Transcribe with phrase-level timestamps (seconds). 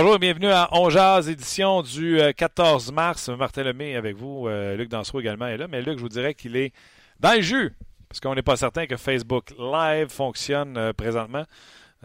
[0.00, 3.28] Bonjour et bienvenue à On Jazz, édition du 14 euh, mars.
[3.30, 4.46] Martin Lemay avec vous.
[4.46, 5.66] Euh, Luc Dansereau également est là.
[5.66, 6.72] Mais Luc, je vous dirais qu'il est
[7.18, 7.74] dans le jus.
[8.08, 11.42] Parce qu'on n'est pas certain que Facebook Live fonctionne euh, présentement.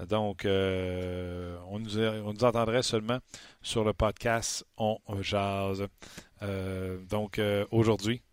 [0.10, 3.20] Donc, on nous, entendrait seulement
[3.62, 5.86] sur le podcast On Jazz.
[7.12, 7.40] donc,
[7.70, 8.24] aujourd'hui,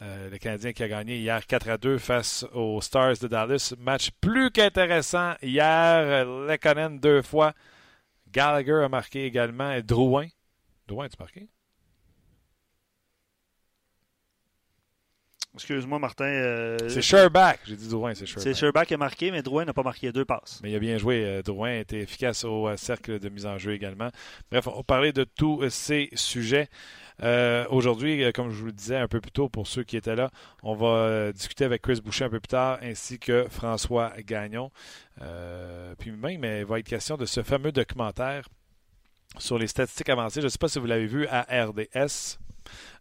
[0.00, 3.74] le Canadien qui a gagné hier 4 à 2 face aux Stars de Dallas.
[3.78, 6.24] Match plus qu'intéressant hier.
[6.24, 7.52] Lekonen deux fois.
[8.34, 9.72] Gallagher a marqué également.
[9.72, 10.26] Et Drouin.
[10.86, 11.48] Drouin, as-tu marqué?
[15.54, 16.24] Excuse-moi, Martin.
[16.24, 17.58] Euh, c'est Sherbach.
[17.64, 18.42] J'ai dit Drouin, c'est Sherbach.
[18.42, 20.58] C'est Sherbach qui a marqué, mais Drouin n'a pas marqué deux passes.
[20.64, 21.24] Mais il a bien joué.
[21.24, 24.10] Euh, Drouin a été efficace au euh, cercle de mise en jeu également.
[24.50, 26.68] Bref, on va parler de tous ces sujets.
[27.22, 30.30] Aujourd'hui, comme je vous le disais un peu plus tôt pour ceux qui étaient là,
[30.62, 34.70] on va discuter avec Chris Boucher un peu plus tard, ainsi que François Gagnon.
[35.98, 38.48] puis même, il va être question de ce fameux documentaire
[39.38, 40.40] sur les statistiques avancées.
[40.40, 42.38] Je ne sais pas si vous l'avez vu à RDS.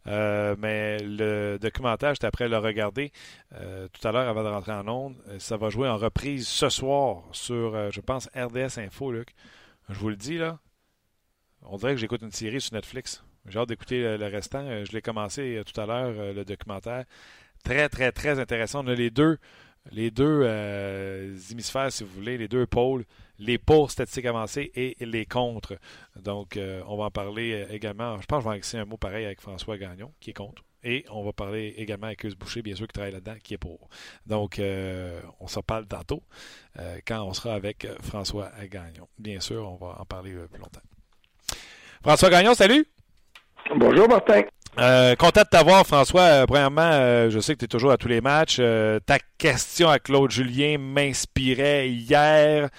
[0.08, 3.12] Euh, mais le documentaire, j'étais après le regarder
[3.54, 5.16] euh, tout à l'heure avant de rentrer en ondes.
[5.30, 9.34] Euh, ça va jouer en reprise ce soir sur, je pense, RDS Info, Luc.
[9.90, 10.60] Je vous le dis, là.
[11.62, 13.24] On dirait que j'écoute une série sur Netflix.
[13.48, 14.86] J'ai hâte d'écouter le, restant.
[14.86, 17.06] Je l'ai commencé tout à l'heure, le documentaire.
[17.64, 18.86] Très, très, très intéressant.
[18.86, 19.38] On a les deux,
[19.92, 20.44] les deux
[21.52, 23.06] hémisphères, si vous voulez, les deux pôles
[23.40, 25.78] les pour statistiques avancées et les contre.
[26.16, 28.20] Donc, euh, on va en parler euh, également.
[28.20, 30.64] Je pense que je vais essayer un mot pareil avec François Gagnon, qui est contre.
[30.84, 33.58] Et on va parler également avec Euse Boucher, bien sûr, qui travaille là-dedans, qui est
[33.58, 33.88] pour.
[34.26, 36.24] Donc, euh, on s'en parle tantôt,
[37.08, 39.08] quand on sera avec François Gagnon.
[39.18, 40.82] Bien sûr, on va en parler plus longtemps.
[42.02, 42.86] François Gagnon, salut!
[43.76, 44.42] Bonjour, Martin.
[45.18, 46.46] content de t'avoir, François.
[46.48, 48.60] premièrement, je sais que tu es toujours à tous les matchs.
[49.06, 52.70] ta question à Claude Julien m'inspirait hier.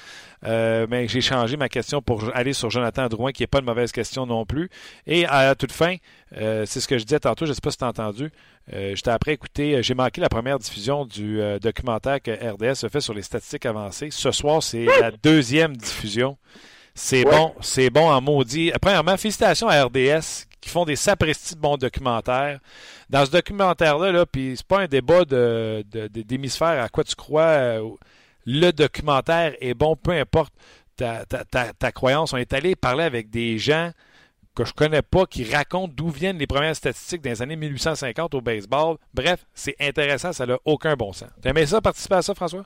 [0.47, 3.65] Euh, mais j'ai changé ma question pour aller sur Jonathan Drouin, qui n'est pas une
[3.65, 4.69] mauvaise question non plus.
[5.07, 5.97] Et à toute fin,
[6.37, 8.31] euh, c'est ce que je disais tantôt, je ne sais pas si tu as entendu.
[8.73, 13.01] Euh, J'étais après écouter, j'ai manqué la première diffusion du documentaire que RDS a fait
[13.01, 14.09] sur les statistiques avancées.
[14.11, 16.37] Ce soir, c'est la deuxième diffusion.
[16.95, 18.71] C'est bon, c'est bon en maudit.
[18.81, 22.59] Premièrement, félicitations à RDS qui font des sapristi de bons documentaires.
[23.11, 27.79] Dans ce documentaire-là, -là, puis c'est pas un débat d'hémisphère de, à quoi tu crois
[28.47, 30.53] le documentaire est bon, peu importe
[30.97, 32.33] ta, croyance.
[32.33, 33.91] On est allé parler avec des gens
[34.55, 38.41] que je connais pas qui racontent d'où viennent les premières statistiques des années 1850 au
[38.41, 38.97] baseball.
[39.13, 41.31] Bref, c'est intéressant, ça n'a aucun bon sens.
[41.45, 42.65] Aimé ça, participer à ça, François?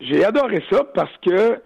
[0.00, 1.60] J'ai adoré ça parce que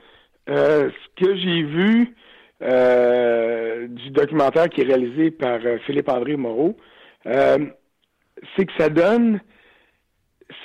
[0.48, 2.16] euh, ce que j'ai vu
[2.62, 6.76] euh, du documentaire qui est réalisé par euh, Philippe-André Moreau,
[7.24, 9.40] c'est que ça donne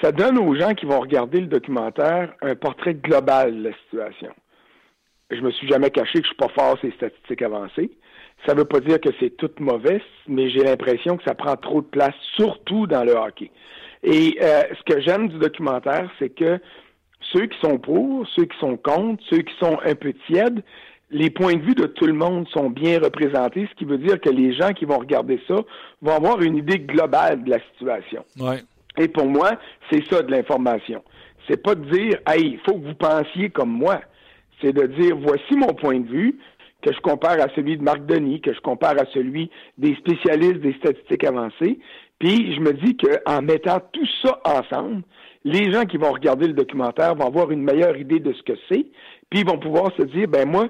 [0.01, 4.29] ça donne aux gens qui vont regarder le documentaire un portrait global de la situation.
[5.31, 7.91] Je me suis jamais caché que je suis pas fort ces statistiques avancées.
[8.45, 11.81] Ça veut pas dire que c'est tout mauvais, mais j'ai l'impression que ça prend trop
[11.81, 13.51] de place, surtout dans le hockey.
[14.03, 16.59] Et euh, ce que j'aime du documentaire, c'est que
[17.33, 20.63] ceux qui sont pour, ceux qui sont contre, ceux qui sont un peu tièdes,
[21.11, 24.19] les points de vue de tout le monde sont bien représentés, ce qui veut dire
[24.21, 25.55] que les gens qui vont regarder ça
[26.01, 28.23] vont avoir une idée globale de la situation.
[28.39, 28.61] Ouais.
[28.97, 29.51] Et pour moi,
[29.89, 31.03] c'est ça de l'information.
[31.47, 34.01] C'est pas de dire, hey, il faut que vous pensiez comme moi.
[34.61, 36.37] C'est de dire, voici mon point de vue,
[36.81, 40.61] que je compare à celui de Marc Denis, que je compare à celui des spécialistes
[40.61, 41.79] des statistiques avancées.
[42.19, 45.01] Puis je me dis qu'en mettant tout ça ensemble,
[45.43, 48.57] les gens qui vont regarder le documentaire vont avoir une meilleure idée de ce que
[48.69, 48.85] c'est,
[49.29, 50.67] puis ils vont pouvoir se dire, ben moi,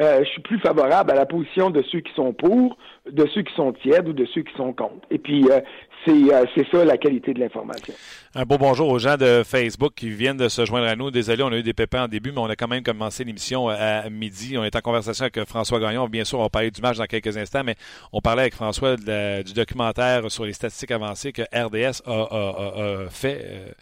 [0.00, 2.78] euh, je suis plus favorable à la position de ceux qui sont pour,
[3.10, 5.06] de ceux qui sont tièdes ou de ceux qui sont contre.
[5.10, 5.60] Et puis, euh,
[6.08, 7.92] euh, c'est ça la qualité de l'information.
[8.34, 11.10] Un beau bonjour aux gens de Facebook qui viennent de se joindre à nous.
[11.10, 13.68] Désolé, on a eu des pépins en début, mais on a quand même commencé l'émission
[13.68, 14.56] à midi.
[14.56, 16.08] On est en conversation avec François Gagnon.
[16.08, 17.76] Bien sûr, on va parler du match dans quelques instants, mais
[18.14, 23.74] on parlait avec François du documentaire sur les statistiques avancées que RDS a, fait.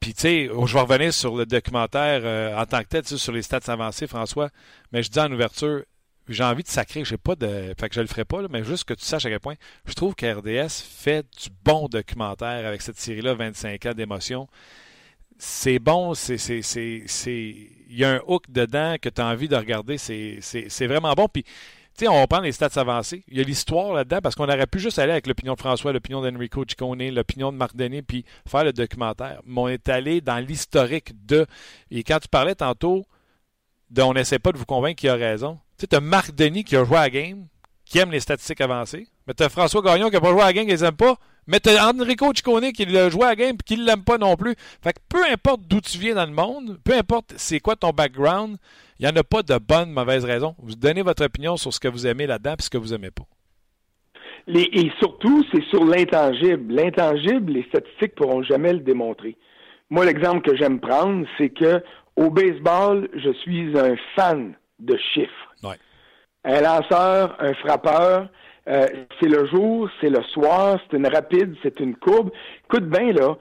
[0.00, 3.32] Puis, tu sais, je vais revenir sur le documentaire euh, en tant que tel, sur
[3.32, 4.50] les stats avancées, François,
[4.92, 5.82] mais je dis en ouverture,
[6.28, 7.74] j'ai envie de sacrer, je sais pas de.
[7.78, 9.56] Fait que je le ferai pas, mais juste que tu saches à quel point
[9.86, 14.48] je trouve que RDS fait du bon documentaire avec cette série-là, 25 ans d'émotion.
[15.38, 16.38] C'est bon, c'est.
[17.26, 19.98] Il y a un hook dedans que tu as envie de regarder.
[19.98, 21.26] C'est vraiment bon.
[21.26, 21.44] Puis
[21.96, 23.24] sais, on prend les stats avancés.
[23.28, 25.92] Il y a l'histoire là-dedans parce qu'on aurait pu juste aller avec l'opinion de François,
[25.92, 29.40] l'opinion d'Enrico Ciccone, l'opinion de Marc Denis, puis faire le documentaire.
[29.44, 31.46] Mais on est allé dans l'historique de.
[31.90, 33.04] Et quand tu parlais tantôt
[33.92, 35.58] de on n'essaie pas de vous convaincre qu'il a raison.
[35.76, 37.46] Tu sais, tu as Marc Denis qui a joué à la game,
[37.84, 39.06] qui aime les statistiques avancées.
[39.26, 40.96] Mais tu as François Gagnon qui n'a pas joué à la game, qui les aime
[40.96, 41.16] pas.
[41.46, 44.04] Mais tu as Enrico Ciccone qui a joué à la game et qui ne l'aime
[44.04, 44.54] pas non plus.
[44.82, 47.90] Fait que peu importe d'où tu viens dans le monde, peu importe c'est quoi ton
[47.90, 48.56] background,
[48.98, 50.54] il n'y en a pas de bonne, mauvaise raison.
[50.58, 53.10] Vous donnez votre opinion sur ce que vous aimez là-dedans et ce que vous n'aimez
[53.10, 53.24] pas.
[54.46, 56.74] et surtout, c'est sur l'intangible.
[56.74, 59.36] L'intangible, les statistiques ne pourront jamais le démontrer.
[59.90, 61.82] Moi, l'exemple que j'aime prendre, c'est que
[62.16, 65.30] au baseball, je suis un fan de chiffres.
[66.44, 68.28] Un lanceur, un frappeur,
[68.68, 68.86] euh,
[69.20, 72.30] c'est le jour, c'est le soir, c'est une rapide, c'est une courbe.
[72.66, 73.36] Écoute bien, là,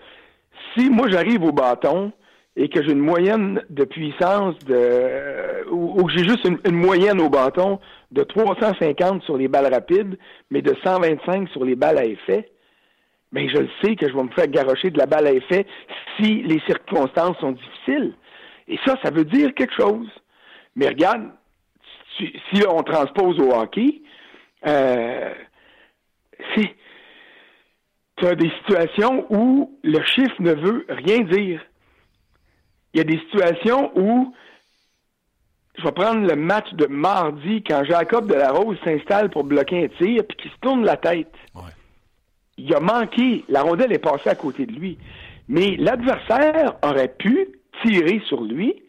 [0.76, 2.12] si moi j'arrive au bâton,
[2.56, 7.30] et que j'ai une moyenne de puissance de ou, que j'ai juste une, moyenne au
[7.30, 7.80] bâton
[8.12, 10.18] de 350 sur les balles rapides,
[10.50, 12.52] mais de 125 sur les balles à effet,
[13.32, 15.66] mais je le sais que je vais me faire garrocher de la balle à effet
[16.18, 18.14] si les circonstances sont difficiles.
[18.68, 20.08] Et ça, ça veut dire quelque chose.
[20.76, 21.30] Mais regarde,
[22.18, 24.02] si, on transpose au hockey,
[24.66, 25.34] euh,
[28.18, 31.62] tu as des situations où le chiffre ne veut rien dire
[32.94, 34.34] il y a des situations où
[35.78, 39.86] je vais prendre le match de mardi quand Jacob de la Rose s'installe pour bloquer
[39.86, 41.34] un tir puis qu'il se tourne la tête.
[42.58, 44.98] Il a manqué, la rondelle est passée à côté de lui.
[45.48, 47.48] Mais l'adversaire aurait pu
[47.82, 48.84] tirer sur lui,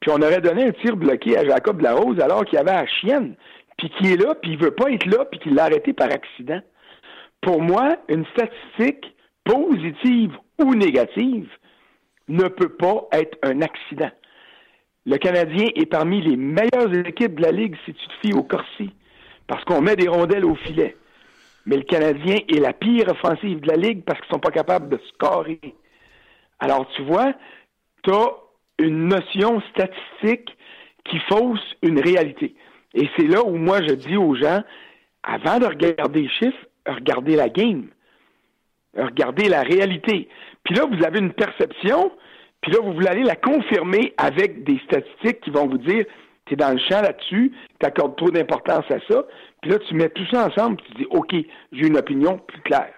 [0.00, 2.60] puis on aurait donné un tir bloqué à Jacob de la Rose alors qu'il y
[2.60, 3.36] avait la chienne,
[3.80, 6.12] puis qui est là, puis il veut pas être là, puis qu'il l'a arrêté par
[6.12, 6.60] accident.
[7.40, 11.48] Pour moi, une statistique positive ou négative,
[12.28, 14.10] ne peut pas être un accident.
[15.06, 18.42] Le Canadien est parmi les meilleures équipes de la Ligue si tu te fies au
[18.42, 18.90] Corsi,
[19.46, 20.94] parce qu'on met des rondelles au filet.
[21.64, 24.50] Mais le Canadien est la pire offensive de la Ligue parce qu'ils ne sont pas
[24.50, 25.74] capables de scorer.
[26.58, 27.32] Alors, tu vois,
[28.02, 28.28] tu as
[28.78, 30.54] une notion statistique
[31.04, 32.54] qui fausse une réalité.
[32.94, 34.62] Et c'est là où moi je dis aux gens,
[35.22, 37.88] avant de regarder les chiffres, regardez la game.
[38.96, 40.28] Regardez la réalité.
[40.64, 42.10] Puis là, vous avez une perception,
[42.60, 46.04] puis là, vous voulez aller la confirmer avec des statistiques qui vont vous dire
[46.46, 49.24] tu es dans le champ là-dessus, tu accordes trop d'importance à ça,
[49.62, 51.34] puis là, tu mets tout ça ensemble, puis tu dis OK,
[51.72, 52.92] j'ai une opinion plus claire.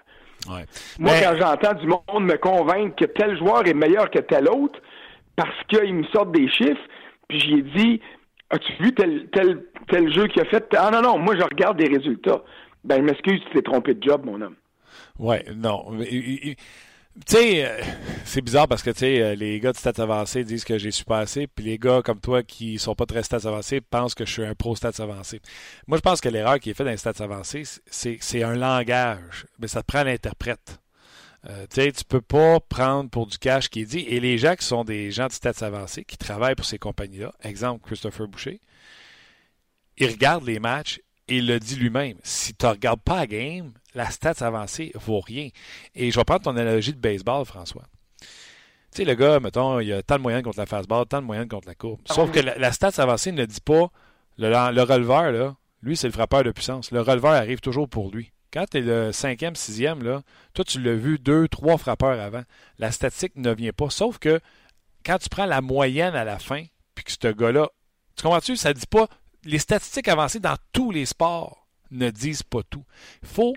[0.99, 4.81] Moi, quand j'entends du monde me convaincre que tel joueur est meilleur que tel autre,
[5.37, 6.81] parce qu'il me sort des chiffres,
[7.29, 8.01] puis j'ai dit
[8.53, 10.65] As-tu vu tel, tel, tel jeu qu'il a fait?
[10.77, 12.43] Ah non, non, moi je regarde des résultats.
[12.85, 14.57] Ben, je m'excuse, tu t'es trompé de job, mon homme.
[15.19, 15.87] Oui, non.
[16.01, 16.57] Tu
[17.27, 17.81] sais, euh,
[18.25, 20.91] c'est bizarre parce que tu sais, euh, les gars de stats avancés disent que j'ai
[20.91, 24.25] super assez, puis les gars comme toi qui sont pas très stats avancés pensent que
[24.25, 25.41] je suis un pro stats avancé.
[25.87, 29.47] Moi, je pense que l'erreur qui est faite dans les stats avancés, c'est un langage,
[29.59, 30.82] mais ça te prend l'interprète.
[31.49, 34.01] Euh, tu tu peux pas prendre pour du cash qui est dit.
[34.01, 37.33] Et les gens qui sont des gens de stats avancés, qui travaillent pour ces compagnies-là,
[37.43, 38.61] exemple Christopher Boucher,
[39.99, 42.17] ils regardent les matchs et il le dit lui-même.
[42.23, 45.49] Si tu ne regardes pas la game, la stats avancée vaut rien.
[45.95, 47.85] Et je vais prendre ton analogie de baseball, François.
[48.21, 51.27] Tu sais, le gars, mettons, il a tant de moyens contre la fastball, tant de
[51.27, 52.01] moyens contre la courbe.
[52.07, 53.91] Sauf que la, stats avancée ne dit pas
[54.37, 56.91] le, le releveur, là, lui, c'est le frappeur de puissance.
[56.91, 58.33] Le releveur arrive toujours pour lui.
[58.53, 62.43] Quand tu es le cinquième, sixième, là, toi, tu l'as vu deux, trois frappeurs avant.
[62.79, 63.89] La statistique ne vient pas.
[63.89, 64.41] Sauf que
[65.05, 67.69] quand tu prends la moyenne à la fin, puis que ce gars-là,
[68.17, 68.57] tu comprends-tu?
[68.57, 69.09] Ça ne dit pas.
[69.45, 72.85] Les statistiques avancées dans tous les sports ne disent pas tout.
[73.25, 73.55] Faut,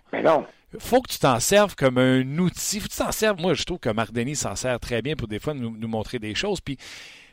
[0.80, 2.80] faut que tu t'en serves comme un outil.
[2.80, 3.40] Faut que tu t'en serves.
[3.40, 6.20] Moi, je trouve que Marc Denis s'en sert très bien pour des fois nous, montrer
[6.20, 6.62] des choses.
[6.62, 6.78] Puis,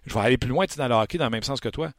[0.04, 1.92] je vais aller plus loin dans le hockey dans le même sens que toi.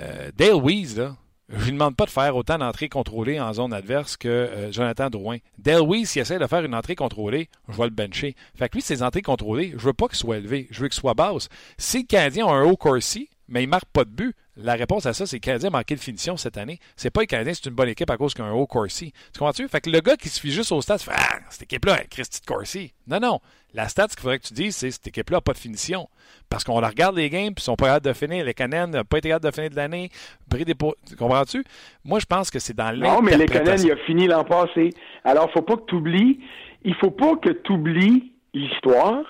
[0.00, 1.16] Euh, Dale Weiss, là,
[1.52, 5.10] je lui demande pas de faire autant d'entrées contrôlées en zone adverse que euh, Jonathan
[5.10, 5.38] Drouin.
[5.58, 8.36] Dale Weiss, s'il essaie de faire une entrée contrôlée, je vais le bencher.
[8.54, 11.00] Fait que lui, ses entrées contrôlées, je veux pas qu'il soit élevé, je veux qu'il
[11.00, 11.48] soit basse.
[11.76, 15.06] Si le Canadien a un haut Corsi, mais il marque pas de but, la réponse
[15.06, 16.78] à ça, c'est que le Canadien a manqué de finition cette année.
[16.96, 19.12] C'est pas le Canadien, c'est une bonne équipe à cause qu'il a un haut Corsi.
[19.32, 19.68] Tu comprends-tu?
[19.68, 22.40] Fait que le gars qui se fie juste au stats, fait Ah, cette équipe-là Christy
[22.40, 22.92] de Corsi.
[23.06, 23.40] Non, non.
[23.72, 26.08] La stat, ce qu'il faudrait que tu dises, c'est cette équipe-là n'a pas de finition.
[26.48, 28.44] Parce qu'on la regarde les games, puis ils sont pas capables de finir.
[28.44, 30.10] Les Canadiens n'ont pas été capables de finir de l'année.
[31.18, 31.64] Comprends-tu?
[32.04, 34.90] Moi, je pense que c'est dans Non, mais les Canadiens, il a fini l'an passé.
[35.24, 36.40] Alors, faut pas que tu oublies.
[36.82, 39.22] Il faut pas que tu oublies l'histoire.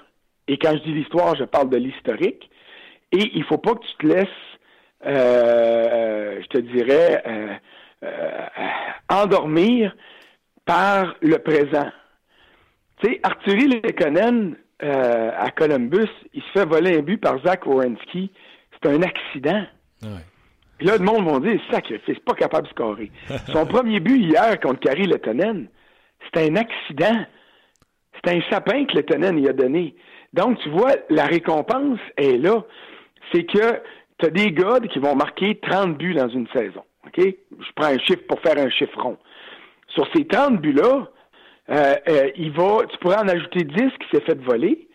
[0.48, 2.50] Et quand je dis l'histoire, je parle de l'historique.
[3.12, 4.28] Et il faut pas que tu te laisses
[5.04, 7.22] je te dirais,
[9.08, 9.94] endormir
[10.64, 11.90] par le présent.
[13.02, 18.30] Tu sais, Arthurie Lekonen, à Columbus, il se fait voler un but par Zach Wierenski.
[18.72, 19.64] C'est un accident.
[20.78, 23.10] Puis là, le monde m'a dit, sacrifice, pas capable de scorer.
[23.52, 25.68] Son premier but hier contre Carrie Letonen,
[26.24, 27.26] c'était un accident.
[28.14, 29.94] C'est un sapin que Letonen y a donné.
[30.32, 32.64] Donc, tu vois, la récompense est là.
[33.32, 33.82] C'est que
[34.20, 36.82] tu as des gars qui vont marquer 30 buts dans une saison.
[37.06, 37.18] OK?
[37.18, 39.18] Je prends un chiffre pour faire un chiffre rond.
[39.88, 41.08] Sur ces 30 buts-là,
[41.70, 44.88] euh, euh, il va, tu pourrais en ajouter 10 qui s'est fait voler,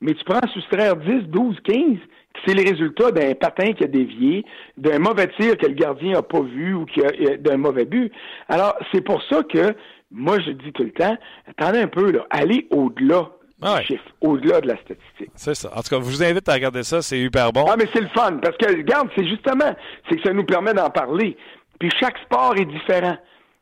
[0.00, 1.98] mais tu pourrais en soustraire 10, 12, 15
[2.46, 4.44] c'est le résultat d'un patin qui a dévié,
[4.76, 8.12] d'un mauvais tir que le gardien n'a pas vu ou euh, d'un mauvais but.
[8.48, 9.74] Alors, c'est pour ça que
[10.10, 13.30] moi, je dis tout le temps, attendez un peu, là, allez au-delà
[13.62, 13.80] ah
[14.20, 15.30] au-delà de la statistique.
[15.34, 15.70] C'est ça.
[15.76, 17.64] En tout cas, je vous invite à regarder ça, c'est hyper bon.
[17.68, 19.74] Ah, mais c'est le fun, parce que, regarde, c'est justement,
[20.08, 21.36] c'est que ça nous permet d'en parler.
[21.78, 23.16] Puis chaque sport est différent.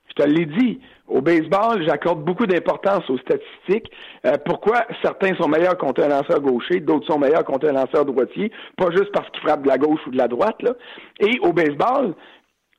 [0.09, 3.91] Je te l'ai dit, au baseball, j'accorde beaucoup d'importance aux statistiques.
[4.27, 4.87] Euh, pourquoi?
[5.03, 8.91] Certains sont meilleurs contre un lanceur gaucher, d'autres sont meilleurs contre un lanceur droitier, pas
[8.91, 10.61] juste parce qu'ils frappent de la gauche ou de la droite.
[10.63, 10.73] Là.
[11.21, 12.15] Et au baseball,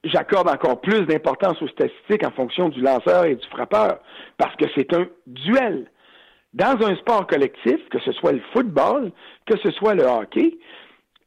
[0.03, 3.99] j'accorde encore plus d'importance aux statistiques en fonction du lanceur et du frappeur,
[4.37, 5.87] parce que c'est un duel.
[6.53, 9.11] Dans un sport collectif, que ce soit le football,
[9.45, 10.57] que ce soit le hockey,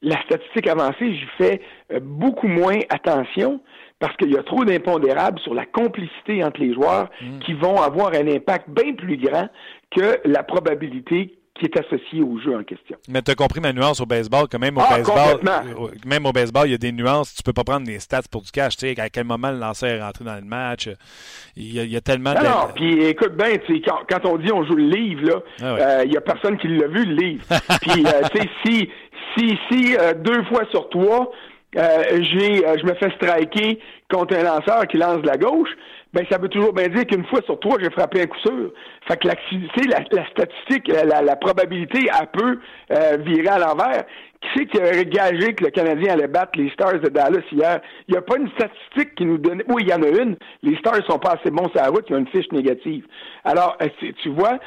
[0.02, 1.62] la statistique avancée, j'y fais
[1.92, 3.60] euh, beaucoup moins attention
[4.00, 7.38] parce qu'il y a trop d'impondérables sur la complicité entre les joueurs mm.
[7.38, 9.48] qui vont avoir un impact bien plus grand
[9.90, 12.96] que la probabilité qui est associée au jeu en question.
[13.08, 16.26] Mais tu as compris ma nuance au baseball, que même au ah, baseball, euh, même
[16.26, 17.34] au baseball, il y a des nuances.
[17.34, 18.76] Tu peux pas prendre des stats pour du cash.
[18.76, 20.88] Tu sais, à quel moment le lanceur est rentré dans le match.
[21.56, 22.38] Il y a, tellement de.
[22.40, 23.56] Non, puis écoute bien,
[23.86, 26.58] quand, quand on dit on joue le livre, là, ah euh, il y a personne
[26.58, 27.44] qui l'a vu, le livre.
[27.82, 28.88] puis, euh, tu sais, si,
[29.36, 31.30] si, si deux fois sur trois,
[31.76, 33.80] euh, j'ai, euh, je me fais striker
[34.12, 35.70] contre un lanceur qui lance de la gauche,
[36.14, 38.70] ben ça veut toujours bien dire qu'une fois sur trois, j'ai frappé un coup sûr.
[39.08, 39.34] Fait que la,
[40.12, 42.60] la statistique, la, la, probabilité, elle peut
[42.92, 44.04] euh, virer à l'envers.
[44.40, 47.80] Qui c'est qui aurait gagé que le Canadien allait battre les Stars de Dallas hier?
[48.06, 49.62] Il n'y a pas une statistique qui nous donne...
[49.68, 50.36] Oui, il y en a une.
[50.62, 53.06] Les Stars sont pas assez bons sur la route, ils ont une fiche négative.
[53.44, 53.76] Alors,
[54.22, 54.58] tu vois,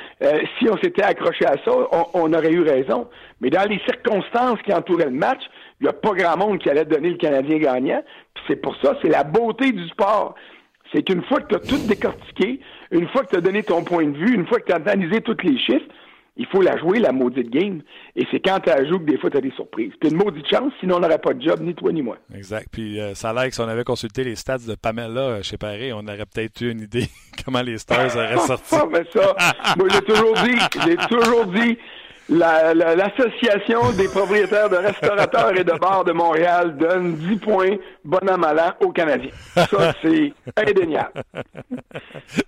[0.57, 3.07] si on s'était accroché à ça, on, on aurait eu raison.
[3.39, 5.43] Mais dans les circonstances qui entouraient le match,
[5.79, 8.03] il n'y a pas grand monde qui allait donner le Canadien gagnant.
[8.47, 10.33] c'est pour ça, c'est la beauté du sport.
[10.91, 12.59] C'est qu'une fois que tu as tout décortiqué,
[12.91, 14.75] une fois que tu as donné ton point de vue, une fois que tu as
[14.75, 15.85] analysé tous les chiffres,
[16.37, 17.81] il faut la jouer, la maudite game.
[18.15, 19.91] Et c'est quand tu la joues que des fois, tu as des surprises.
[19.99, 22.17] Puis une maudite chance, sinon on n'aurait pas de job, ni toi ni moi.
[22.33, 22.67] Exact.
[22.71, 25.41] Puis euh, ça a l'air que si on avait consulté les stats de Pamela euh,
[25.41, 27.07] chez Paris, on aurait peut-être eu une idée
[27.45, 28.75] comment les Stars auraient sorti.
[28.75, 29.35] Ah, mais ça,
[29.77, 31.77] moi j'ai toujours dit, j'ai toujours dit,
[32.29, 38.37] L'Association des propriétaires de restaurateurs et de bars de Montréal donne 10 points bon à
[38.37, 39.31] malin aux Canadiens.
[39.53, 41.23] Ça, c'est indéniable.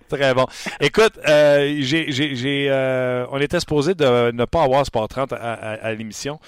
[0.08, 0.46] Très bon.
[0.80, 6.40] Écoute, euh, j'ai, euh, on était supposé de ne pas avoir Sport 30 à, l'émission.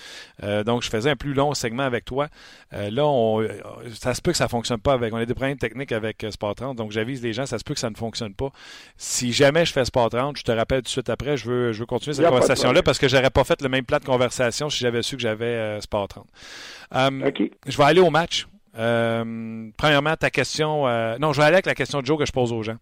[0.43, 2.29] Euh, donc, je faisais un plus long segment avec toi.
[2.73, 3.47] là, on,
[3.95, 5.12] ça se peut que ça ne fonctionne pas avec.
[5.15, 6.77] On a des problèmes techniques avec Sport 30.
[6.77, 8.51] Donc, j'avise les gens, ça se peut que ça ne fonctionne pas.
[8.97, 11.73] Si jamais je fais Sport 30, je te rappelle tout de suite après, je veux,
[11.73, 14.05] je veux continuer cette conversation-là parce que j'ai n'aurais pas fait le même plat de
[14.05, 16.26] conversation si j'avais su que j'avais euh, Sport 30.
[16.95, 17.31] Euh,
[17.67, 18.47] je vais aller au match.
[18.79, 20.87] Euh, premièrement, ta question.
[21.19, 22.76] non, je vais aller avec la question de Joe que je pose aux gens.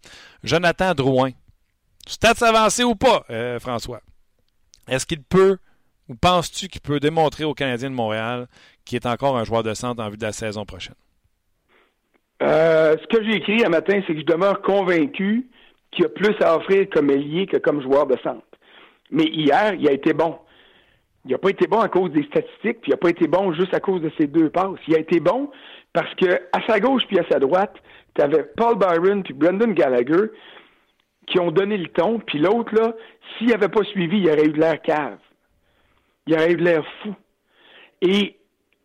[0.44, 1.30] Jonathan Drouin.
[2.06, 3.24] Stats avancé ou pas,
[3.60, 4.00] François?
[4.88, 5.58] Est-ce qu'il peut,
[6.08, 8.48] ou penses-tu qu'il peut démontrer aux Canadiens de Montréal
[8.84, 10.96] qu'il est encore un joueur de centre en vue de la saison prochaine?
[12.40, 15.46] ce que j'ai écrit un matin, c'est que je demeure convaincu
[15.90, 18.42] qu'il a plus à offrir comme ailier que comme joueur de centre.
[19.10, 20.38] Mais hier, il a été bon.
[21.24, 23.52] Il n'a pas été bon à cause des statistiques, puis il n'a pas été bon
[23.52, 24.78] juste à cause de ses deux passes.
[24.88, 25.50] Il a été bon
[25.92, 27.74] parce que à sa gauche puis à sa droite,
[28.14, 30.30] tu avais Paul Byron puis Brendan Gallagher
[31.30, 32.94] qui ont donné le ton, puis l'autre, là,
[33.38, 35.18] s'il n'avait pas suivi, il aurait eu de l'air cave.
[36.26, 37.14] Il aurait eu de l'air fou.
[38.02, 38.36] Et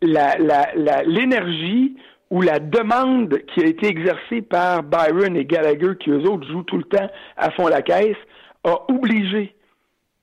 [0.02, 1.96] l'énergie
[2.30, 6.64] ou la demande qui a été exercée par Byron et Gallagher, qui eux autres jouent
[6.64, 8.18] tout le temps à fond la caisse,
[8.64, 9.55] a obligé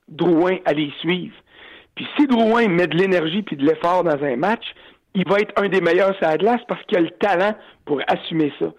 [0.08, 1.34] Drouin à les suivre.
[1.94, 4.64] Puis si Drouin met de l'énergie puis de l'effort dans un match,
[5.14, 7.54] il va être un des meilleurs sur la glace parce qu'il a le talent
[7.84, 8.72] pour assumer ça.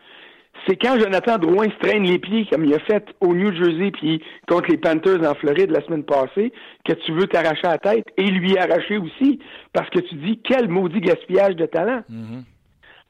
[0.68, 3.92] C'est quand Jonathan Drouin se traîne les pieds, comme il a fait au New Jersey
[3.92, 6.54] puis contre les Panthers en Floride la semaine passée,
[6.86, 9.40] que tu veux t'arracher la tête et lui arracher aussi,
[9.74, 12.04] parce que tu dis quel maudit gaspillage de talent.
[12.10, 12.44] Mm-hmm.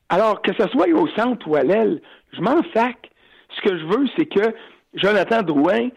[0.10, 2.02] Alors, que ce soit au centre ou à l'aile,
[2.34, 3.10] je m'en sac.
[3.56, 4.56] Ce que je veux, c'est que
[4.96, 5.90] Jonathan Drouin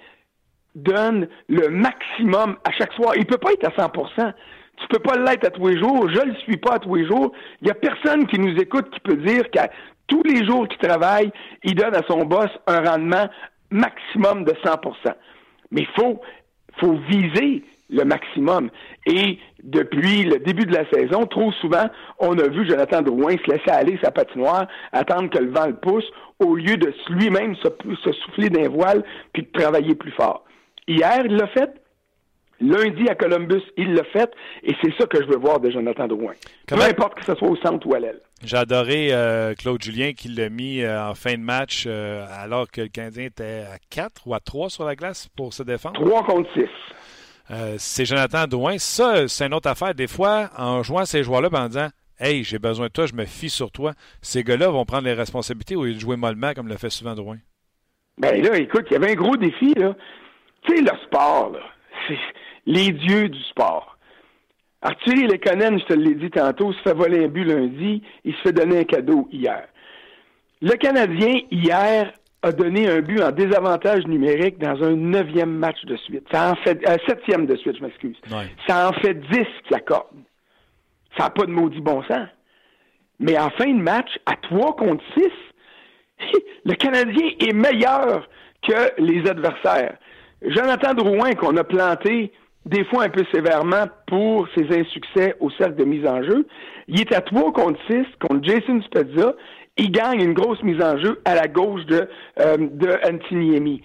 [0.76, 3.14] donne le maximum à chaque soir.
[3.16, 4.32] Il peut pas être à 100%
[4.76, 6.08] Tu peux pas l'être à tous les jours.
[6.08, 7.32] Je le suis pas à tous les jours.
[7.62, 9.70] Il y a personne qui nous écoute qui peut dire qu'à
[10.06, 11.32] tous les jours qu'il travaille,
[11.64, 13.28] il donne à son boss un rendement
[13.70, 14.92] maximum de 100%
[15.72, 16.20] Mais il faut,
[16.78, 18.68] faut viser le maximum.
[19.06, 23.50] Et depuis le début de la saison, trop souvent, on a vu Jonathan Drouin se
[23.50, 27.68] laisser aller sa patinoire, attendre que le vent le pousse, au lieu de lui-même se,
[28.04, 29.02] se souffler d'un voile
[29.32, 30.45] puis de travailler plus fort.
[30.88, 31.70] Hier, il l'a fait.
[32.58, 34.30] Lundi à Columbus, il l'a fait.
[34.62, 36.32] Et c'est ça que je veux voir de Jonathan Drouin.
[36.66, 38.20] Peu importe que ce soit au centre ou à l'aile.
[38.42, 42.70] J'ai adoré euh, Claude Julien qui l'a mis euh, en fin de match euh, alors
[42.70, 46.00] que le Canadien était à 4 ou à 3 sur la glace pour se défendre.
[46.00, 46.64] 3 contre 6.
[47.50, 48.78] Euh, c'est Jonathan Drouin.
[48.78, 49.94] Ça, c'est une autre affaire.
[49.94, 51.88] Des fois, en jouant ces joueurs-là, en disant
[52.18, 55.12] Hey, j'ai besoin de toi, je me fie sur toi, ces gars-là vont prendre les
[55.12, 57.36] responsabilités au lieu de jouer mollement comme le fait souvent Drouin.
[58.18, 59.94] Ben là, écoute, il y avait un gros défi, là.
[60.66, 61.60] Tu sais, le sport, là,
[62.08, 62.18] c'est
[62.66, 63.96] les dieux du sport.
[64.82, 68.40] Arthur Lekonen, je te l'ai dit tantôt, se fait voler un but lundi, il se
[68.42, 69.66] fait donner un cadeau hier.
[70.62, 75.96] Le Canadien, hier, a donné un but en désavantage numérique dans un neuvième match de
[75.96, 76.26] suite.
[76.30, 78.16] Ça en fait, euh, septième de suite, je m'excuse.
[78.30, 78.46] Ouais.
[78.68, 80.06] Ça en fait dix qui accorde.
[81.16, 82.28] Ça n'a pas de maudit bon sens.
[83.18, 86.32] Mais en fin de match, à trois contre six,
[86.64, 88.28] le Canadien est meilleur
[88.62, 89.96] que les adversaires.
[90.42, 92.32] Jonathan Drouin, qu'on a planté
[92.66, 96.46] des fois un peu sévèrement pour ses insuccès au cercle de mise en jeu,
[96.88, 99.34] il est à 3 contre 6 contre Jason Spezza.
[99.78, 102.08] Il gagne une grosse mise en jeu à la gauche de,
[102.40, 103.82] euh, de Antiniemi.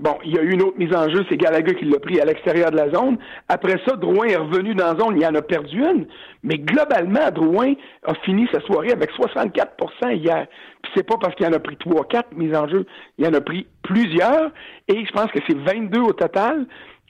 [0.00, 2.20] Bon, il y a eu une autre mise en jeu, c'est Gallagher qui l'a pris
[2.20, 3.16] à l'extérieur de la zone.
[3.48, 6.08] Après ça, Drouin est revenu dans la zone, il en a perdu une.
[6.42, 7.74] Mais globalement, Drouin
[8.04, 10.48] a fini sa soirée avec 64% hier.
[10.82, 12.86] Puis c'est pas parce qu'il en a pris 3 4 mises en jeu,
[13.18, 14.50] il en a pris plusieurs.
[14.88, 16.66] Et je pense que c'est 22 au total.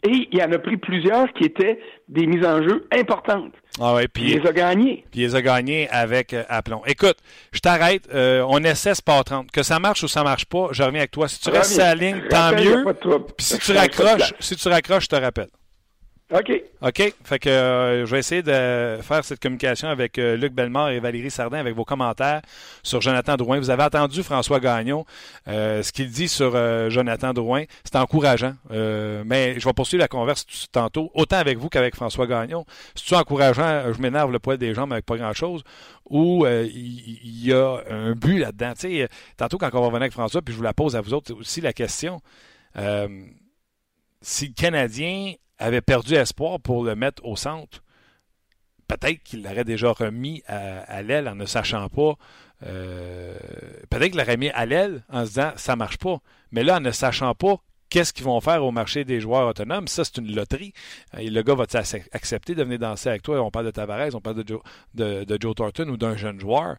[0.06, 3.54] Et il en a pris plusieurs qui étaient des mises en jeu importantes.
[3.80, 5.04] Ah ouais, puis il les a gagnés.
[5.10, 6.82] Puis il les a gagnés avec euh, aplomb.
[6.86, 7.16] Écoute,
[7.52, 8.08] je t'arrête.
[8.14, 9.50] Euh, on essaie Sport 30.
[9.50, 11.26] Que ça marche ou ça marche pas, je reviens avec toi.
[11.28, 12.84] Si tu restes sur la ligne, tant mieux.
[13.36, 15.48] Puis si tu raccroches, si tu raccroches, je te rappelle.
[16.34, 16.62] OK.
[16.82, 17.14] OK?
[17.22, 20.98] Fait que euh, je vais essayer de faire cette communication avec euh, Luc Bellemare et
[20.98, 22.42] Valérie Sardin avec vos commentaires
[22.82, 23.60] sur Jonathan Drouin.
[23.60, 25.06] Vous avez entendu François Gagnon,
[25.46, 27.64] euh, ce qu'il dit sur euh, Jonathan Drouin.
[27.84, 28.54] C'est encourageant.
[28.72, 32.66] Euh, mais je vais poursuivre la converse tantôt, autant avec vous qu'avec François Gagnon.
[32.96, 33.92] C'est-tu encourageant?
[33.92, 35.62] Je m'énerve le poil des jambes avec pas grand-chose.
[36.10, 38.72] Ou euh, il y, a un but là-dedans.
[38.74, 41.14] Sais, tantôt, quand on va revenir avec François, puis je vous la pose à vous
[41.14, 42.20] autres aussi la question.
[44.20, 47.82] Si le Canadien avait perdu espoir pour le mettre au centre,
[48.88, 52.14] peut-être qu'il l'aurait déjà remis à, l'aile en ne sachant pas.
[52.64, 53.36] euh,
[53.90, 56.18] peut-être qu'il l'aurait mis à l'aile en se disant ça marche pas.
[56.50, 57.56] Mais là, en ne sachant pas
[57.94, 60.72] qu'est-ce qu'ils vont faire au marché des joueurs autonomes, ça, c'est une loterie.
[61.16, 61.64] Le gars va
[62.10, 63.40] accepter de venir danser avec toi?
[63.40, 64.60] On parle de Tavares, on parle de Joe,
[64.94, 66.74] de, Thornton ou d'un jeune joueur.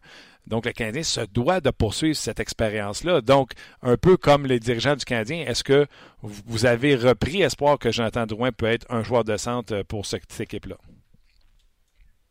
[0.46, 3.22] Donc, le Canadien se doit de poursuivre cette expérience-là.
[3.22, 5.86] Donc, un peu comme les dirigeants du Canadien, est-ce que
[6.20, 10.38] vous avez repris espoir que Jonathan Drouin peut être un joueur de centre pour cette
[10.38, 10.76] équipe-là?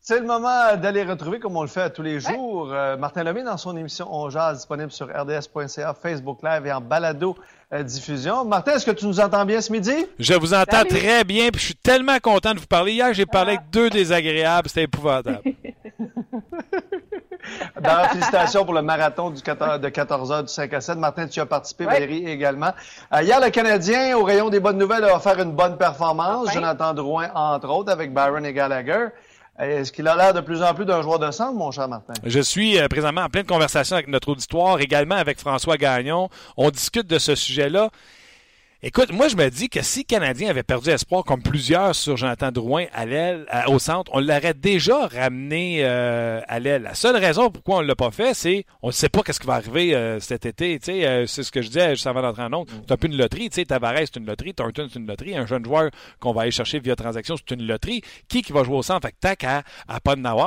[0.08, 3.24] C'est le moment d'aller retrouver, comme on le fait à tous les jours, euh, Martin
[3.24, 7.34] Lemay dans son émission On Jazz, disponible sur rds.ca, Facebook Live et en balado
[7.72, 8.44] euh, diffusion.
[8.44, 10.06] Martin, est-ce que tu nous entends bien ce midi?
[10.20, 10.90] Je vous entends Salut.
[10.90, 12.92] très bien, puis je suis tellement content de vous parler.
[12.92, 15.40] Hier, j'ai parlé avec deux désagréables, c'était épouvantable.
[17.80, 20.98] D'ailleurs, félicitations pour le marathon du 14 de 14 heures du 5 à 7.
[20.98, 21.94] Martin, tu as participé, Ouais.
[21.94, 22.70] Valérie également.
[23.12, 26.44] Euh, hier, le Canadien, au rayon des bonnes nouvelles, a offert une bonne performance.
[26.44, 26.52] Enfin.
[26.52, 29.08] Jonathan Drouin, entre autres, avec Byron et Gallagher.
[29.58, 32.12] Est-ce qu'il a l'air de plus en plus d'un joueur de centre, mon cher Martin?
[32.24, 36.28] Je suis euh, présentement en pleine conversation avec notre auditoire, également avec François Gagnon.
[36.56, 37.90] On discute de ce sujet-là.
[38.88, 42.16] Écoute, moi, je me dis que si le Canadien avait perdu espoir, comme plusieurs sur
[42.16, 46.82] Jonathan Drouin à l'aile, à- au centre, on l'aurait déjà ramené euh, à l'aile.
[46.82, 49.40] La seule raison pourquoi on ne l'a pas fait, c'est on ne sait pas qu'est-ce
[49.40, 50.78] qui va arriver euh, cet été.
[50.88, 52.68] Euh, c'est ce que je disais juste avant d'entrer en onde.
[52.86, 53.50] C'est un peu une loterie.
[53.50, 54.54] Tavares, c'est une loterie.
[54.54, 55.36] Thornton, c'est une loterie.
[55.36, 58.02] Un jeune joueur qu'on va aller chercher via transaction, c'est une loterie.
[58.28, 59.08] Qui qui va jouer au centre?
[59.08, 59.98] Fait que tac, à, à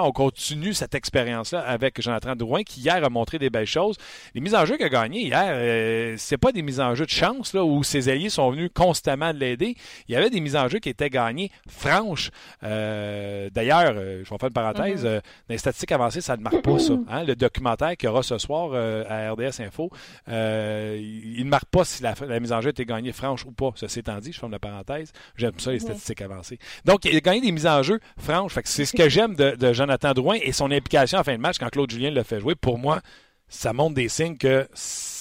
[0.02, 3.98] on continue cette expérience-là avec Jonathan Drouin, qui hier a montré des belles choses.
[4.34, 7.12] Les mises en jeu qu'il a gagnées hier, c'est pas des mises en jeu de
[7.12, 9.76] chance, là, où ses alliés sont venus constamment de l'aider.
[10.08, 12.32] Il y avait des mises en jeu qui étaient gagnées franches.
[12.64, 16.42] Euh, D'ailleurs, euh, je vais faire une parenthèse, euh, dans les statistiques avancées, ça ne
[16.42, 16.94] marque pas ça.
[17.10, 17.24] hein.
[17.24, 19.90] Le documentaire qu'il y aura ce soir euh, à RDS Info,
[20.28, 23.52] euh, il ne marque pas si la, la mise en jeu été gagnée franche ou
[23.52, 23.72] pas.
[23.76, 26.60] Ceci étant dit, je ferme la parenthèse, j'aime ça les statistiques avancées.
[26.86, 28.58] Donc, il a gagné des mises en jeu franches.
[28.66, 31.58] C'est ce que j'aime de, de Jonathan Drouin et son implication en fin de match
[31.60, 32.56] quand Claude Julien l'a fait jouer.
[32.56, 33.02] Pour moi,
[33.48, 34.68] ça montre des signes que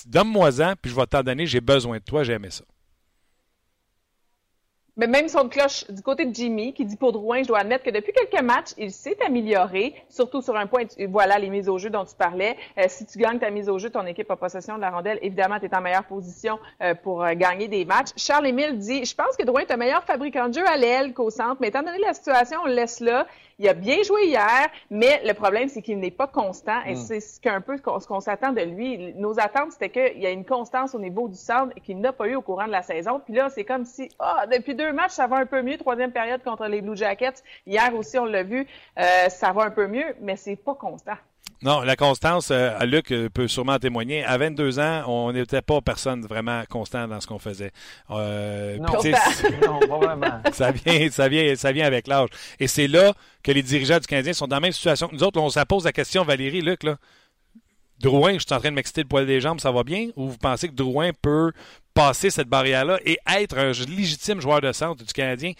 [0.06, 2.64] donne-moi-en, puis je vais t'en donner, j'ai besoin de toi, j'ai aimé ça.
[4.98, 7.84] Mais même son cloche du côté de Jimmy, qui dit pour Drouin, je dois admettre
[7.84, 11.78] que depuis quelques matchs, il s'est amélioré, surtout sur un point, voilà les mises au
[11.78, 12.56] jeu dont tu parlais.
[12.76, 15.20] Euh, si tu gagnes ta mise au jeu, ton équipe a possession de la rondelle,
[15.22, 18.08] évidemment, tu es en meilleure position euh, pour euh, gagner des matchs.
[18.16, 21.30] Charles-Émile dit, je pense que Drouin est un meilleur fabricant de jeu à l'aile qu'au
[21.30, 23.24] centre, mais étant donné la situation, on le laisse là.
[23.58, 26.96] Il a bien joué hier, mais le problème, c'est qu'il n'est pas constant et mm.
[26.96, 29.14] c'est ce un peu ce qu'on s'attend de lui.
[29.14, 32.12] Nos attentes, c'était qu'il y a une constance au niveau du centre et qu'il n'a
[32.12, 33.20] pas eu au courant de la saison.
[33.24, 35.76] Puis là, c'est comme si, ah, depuis deux matchs, ça va un peu mieux.
[35.76, 37.42] Troisième période contre les Blue Jackets.
[37.66, 38.66] Hier aussi, on l'a vu,
[38.98, 41.16] euh, ça va un peu mieux, mais c'est pas constant.
[41.62, 44.24] Non, la constance, euh, Luc euh, peut sûrement témoigner.
[44.24, 47.72] À 22 ans, on n'était pas personne vraiment constant dans ce qu'on faisait.
[48.10, 49.80] Euh, non.
[49.80, 50.40] pas vraiment.
[50.52, 52.28] Ça vient, ça vient, ça vient avec l'âge.
[52.60, 55.24] Et c'est là que les dirigeants du Canadien sont dans la même situation que nous
[55.24, 55.40] autres.
[55.40, 56.96] On se pose la question, Valérie, Luc, là.
[58.00, 60.10] Drouin, je suis en train de m'exciter le poil des jambes, ça va bien?
[60.14, 61.50] Ou vous pensez que Drouin peut
[61.94, 65.52] passer cette barrière-là et être un légitime joueur de centre du Canadien?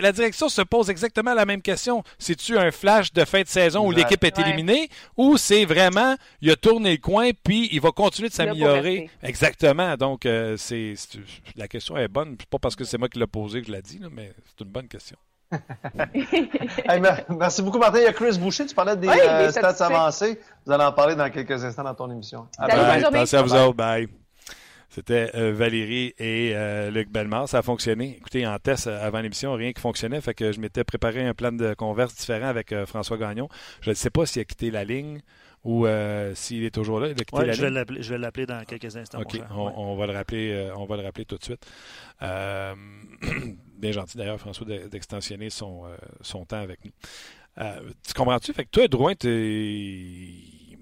[0.00, 2.02] La direction se pose exactement la même question.
[2.18, 6.50] C'est-tu un flash de fin de saison où l'équipe est éliminée ou c'est vraiment, il
[6.50, 9.10] a tourné le coin puis il va continuer de s'améliorer?
[9.22, 9.96] Exactement.
[9.96, 10.94] Donc, euh, c'est
[11.56, 12.36] la question est bonne.
[12.50, 14.70] Pas parce que c'est moi qui l'ai posée que je l'ai dit, mais c'est une
[14.70, 15.16] bonne question.
[17.30, 17.98] merci beaucoup, Martin.
[17.98, 18.66] Il y a Chris Boucher.
[18.66, 20.40] Tu parlais des euh, stats avancés.
[20.64, 22.46] Vous allez en parler dans quelques instants dans ton émission.
[23.12, 23.74] Merci à vous autres.
[23.74, 24.19] Bye.
[24.90, 27.48] C'était euh, Valérie et euh, Luc Bellemare.
[27.48, 28.16] Ça a fonctionné.
[28.18, 30.20] Écoutez, en test euh, avant l'émission, rien qui fonctionnait.
[30.20, 33.48] Fait que je m'étais préparé un plan de converse différent avec François Gagnon.
[33.82, 35.20] Je ne sais pas s'il a quitté la ligne
[35.62, 35.86] ou
[36.34, 37.06] s'il est toujours là.
[37.06, 37.84] Il a quitté la je, ligne.
[37.88, 39.22] Vais je vais l'appeler dans quelques instants.
[39.54, 41.64] On, va le rappeler, on va le rappeler tout de suite.
[42.20, 45.84] bien gentil d'ailleurs, François, d'extensionner son,
[46.20, 46.90] son temps avec nous.
[48.04, 48.52] tu comprends-tu?
[48.52, 50.76] Fait que toi, Drouin, il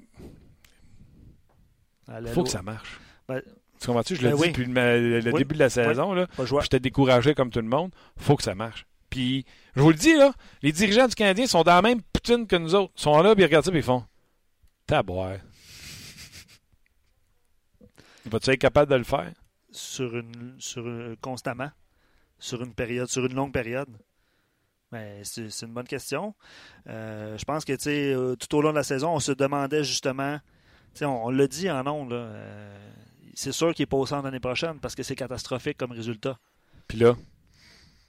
[2.33, 3.01] faut que ça marche.
[3.29, 3.43] Ben,
[3.81, 4.17] tu comprends-tu?
[4.17, 6.13] Je le ben dis depuis le, début de la saison.
[6.13, 6.27] Là,
[6.63, 7.91] j'étais découragé comme tout le monde.
[8.17, 8.87] faut que ça marche.
[9.11, 12.47] Puis, je vous le dis, là, les dirigeants du Canadien sont dans la même poutine
[12.47, 12.93] que nous autres.
[12.97, 14.05] Ils sont là, puis ils regardent ça, puis ils font
[14.87, 15.39] Taboire.
[18.27, 19.33] Vas-tu être capable de le faire?
[19.71, 20.85] Sur une, sur
[21.21, 21.71] constamment.
[22.39, 23.89] Sur une période, sur une longue période.
[24.91, 26.35] Mais ben, c'est une bonne question.
[26.89, 30.39] Euh, je pense que euh, tout au long de la saison, on se demandait justement,
[31.03, 32.91] on, on l'a dit en nom, là, euh,
[33.39, 36.37] c'est sûr qu'il n'est pas au centre l'année prochaine parce que c'est catastrophique comme résultat.
[36.89, 37.15] Puis là,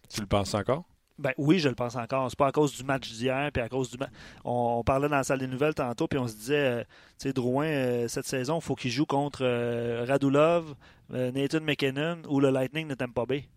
[0.09, 0.85] tu le penses encore?
[1.19, 2.31] Ben oui, je le pense encore.
[2.31, 3.97] C'est pas à cause du match d'hier, puis à cause du
[4.43, 6.83] on, parlait dans la salle des nouvelles tantôt, puis on se disait, euh,
[7.19, 10.73] tu sais, Drouin, euh, cette saison, il faut qu'il joue contre euh, Radulov,
[11.09, 13.47] Nathan McKinnon ou le Lightning de Tampa Bay.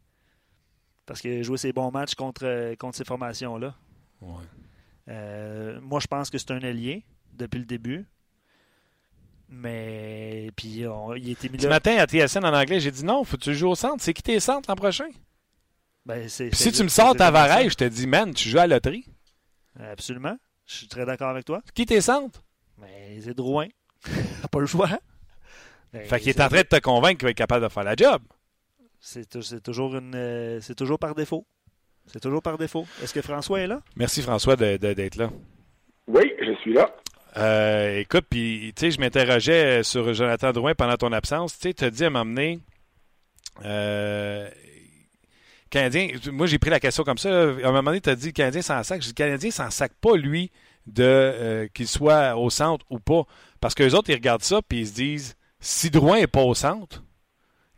[1.06, 3.74] Parce qu'il a joué ses bons matchs contre, contre ces formations-là.
[4.20, 5.80] Ouais.
[5.80, 8.06] moi, je pense que c'est un allié depuis le début.
[9.55, 10.85] Mais puis
[11.17, 13.55] il était mis Ce matin à TSN en anglais, j'ai dit non, faut que tu
[13.55, 14.03] joues au centre.
[14.03, 15.09] C'est qui tes centres l'an prochain?
[16.07, 18.77] Ben, si tu me sors ta vareille, je te dis, man, tu joues à la
[18.77, 19.07] loterie.
[19.79, 20.37] Absolument.
[20.67, 21.62] Je suis très d'accord avec toi.
[21.75, 22.43] Qui tes centres?
[22.79, 23.69] Ben, c'est Drouin.
[24.51, 24.88] pas le choix.
[25.93, 27.85] Ben, fait qu'il est en train de te convaincre qu'il va être capable de faire
[27.85, 28.23] la job.
[28.99, 31.47] C'est toujours une euh, c'est toujours par défaut.
[32.07, 32.87] C'est toujours par défaut.
[33.03, 33.81] Est-ce que François est là?
[33.97, 35.31] Merci François d'être là.
[36.09, 36.93] Oui, je suis là.
[37.37, 41.59] Euh, écoute, puis, tu sais, je m'interrogeais sur Jonathan Drouin pendant ton absence.
[41.59, 42.61] Tu sais, as dit à m'emmener.
[43.64, 44.49] Euh,
[45.71, 47.31] Canadien, moi j'ai pris la question comme ça.
[47.31, 49.01] À un moment donné, tu as dit le Canadien s'en sac.
[49.01, 50.51] Je dis le Canadien s'en sac pas, lui,
[50.87, 53.23] de euh, qu'il soit au centre ou pas.
[53.61, 56.42] Parce que les autres, ils regardent ça puis ils se disent si Drouin n'est pas
[56.42, 57.03] au centre,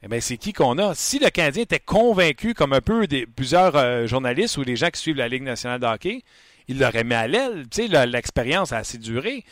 [0.02, 0.94] eh bien, c'est qui qu'on a?
[0.94, 5.00] Si le Canadien était convaincu, comme un peu plusieurs euh, journalistes ou des gens qui
[5.00, 6.22] suivent la Ligue nationale de hockey,
[6.68, 7.64] il l'aurait mis à l'aile.
[7.70, 9.44] Tu sais, l'expérience a assez duré.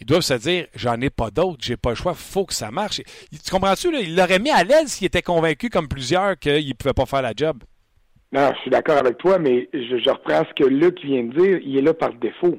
[0.00, 2.70] Ils doivent se dire, j'en ai pas d'autres, j'ai pas le choix, faut que ça
[2.70, 3.00] marche.
[3.30, 3.88] Tu comprends-tu?
[3.96, 7.22] Il l'aurait mis à l'aile s'il était convaincu, comme plusieurs, qu'il ne pouvait pas faire
[7.22, 7.62] la job.
[8.32, 11.60] Non, je suis d'accord avec toi, mais je, reprends ce que Luc vient de dire.
[11.64, 12.58] Il est là par défaut.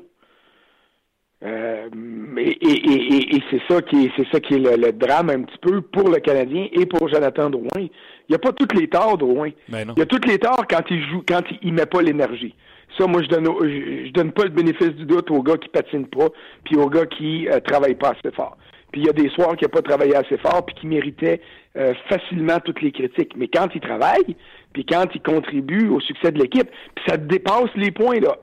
[1.44, 1.90] Euh,
[2.38, 6.10] et, c'est ça qui est, c'est ça qui est le, drame un petit peu pour
[6.10, 7.68] le Canadien et pour Jonathan Drouin.
[7.76, 7.90] Il
[8.30, 9.50] n'y a pas toutes les torts, Drouin.
[9.68, 12.02] Ben il y a toutes les torts quand il joue, quand il, ne met pas
[12.02, 12.56] l'énergie.
[12.98, 16.08] Ça, moi, je donne, je, donne pas le bénéfice du doute aux gars qui patinent
[16.08, 16.30] pas,
[16.64, 18.58] puis aux gars qui euh, travaillent pas assez fort.
[18.92, 21.42] Puis il y a des soirs qui n'ont pas travaillé assez fort, puis qui méritaient
[21.76, 23.34] euh, facilement toutes les critiques.
[23.36, 24.38] Mais quand il travaille,
[24.72, 28.38] puis quand il contribue au succès de l'équipe, puis ça dépasse les points là.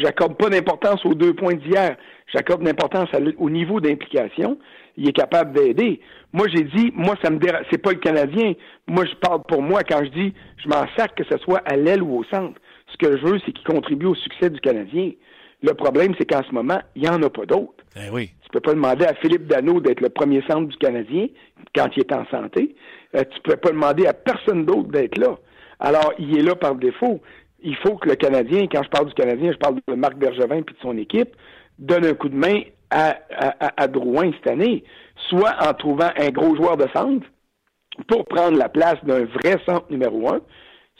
[0.00, 1.96] J'accorde pas d'importance aux deux points d'hier.
[2.32, 4.58] J'accorde d'importance au niveau d'implication.
[4.96, 6.00] Il est capable d'aider.
[6.32, 7.64] Moi, j'ai dit, moi, ça me dérange.
[7.70, 8.54] C'est pas le Canadien.
[8.86, 11.76] Moi, je parle pour moi quand je dis, je m'en sac que ce soit à
[11.76, 12.60] l'aile ou au centre.
[12.92, 15.12] Ce que je veux, c'est qu'il contribue au succès du Canadien.
[15.62, 17.84] Le problème, c'est qu'en ce moment, il n'y en a pas d'autres.
[17.96, 18.30] Eh oui.
[18.42, 21.28] Tu peux pas demander à Philippe Dano d'être le premier centre du Canadien
[21.74, 22.74] quand il est en santé.
[23.14, 25.38] Euh, tu peux pas demander à personne d'autre d'être là.
[25.78, 27.20] Alors, il est là par défaut.
[27.62, 30.62] Il faut que le Canadien, quand je parle du Canadien, je parle de Marc Bergevin
[30.62, 31.34] puis de son équipe,
[31.78, 34.84] donne un coup de main à, à, à Drouin cette année,
[35.28, 37.26] soit en trouvant un gros joueur de centre
[38.08, 40.40] pour prendre la place d'un vrai centre numéro un.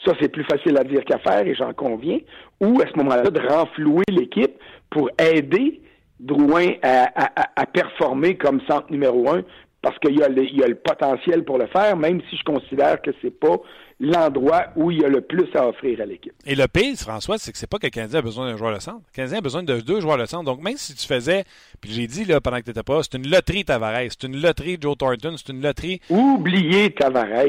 [0.05, 2.19] Ça, c'est plus facile à dire qu'à faire, et j'en conviens.
[2.59, 4.53] Ou à ce moment-là, de renflouer l'équipe
[4.89, 5.81] pour aider
[6.23, 9.43] Drouin à, performer comme centre numéro un
[9.81, 12.43] parce qu'il y, a le, y a le potentiel pour le faire, même si je
[12.45, 13.57] considère que c'est pas
[14.03, 16.33] l'endroit où il y a le plus à offrir à l'équipe.
[16.45, 18.73] Et le pire, François, c'est que c'est pas que le Canadien a besoin d'un joueur
[18.73, 18.99] de centre.
[19.11, 20.43] Le Canadien a besoin de deux joueurs de centre.
[20.43, 21.45] Donc, même si tu faisais,
[21.79, 24.41] puis j'ai dit là, pendant que tu n'étais pas, c'est une loterie Tavares, c'est une
[24.41, 26.01] loterie Joe Thornton, c'est une loterie.
[26.09, 27.45] Oubliez Tavares.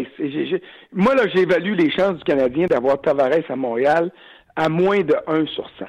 [0.93, 4.13] Moi, là, j'évalue les chances du Canadien d'avoir Tavares à Montréal
[4.55, 5.87] à moins de 1 sur 100.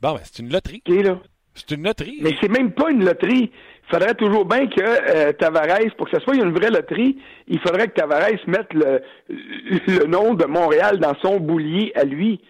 [0.00, 0.82] Bon, ben, c'est une loterie.
[0.86, 1.18] là.
[1.56, 2.18] C'est une loterie.
[2.20, 3.50] Mais c'est même pas une loterie.
[3.88, 7.60] Il faudrait toujours bien que euh, Tavares, pour que ce soit une vraie loterie, il
[7.60, 12.40] faudrait que Tavares mette le, le nom de Montréal dans son boulier à lui.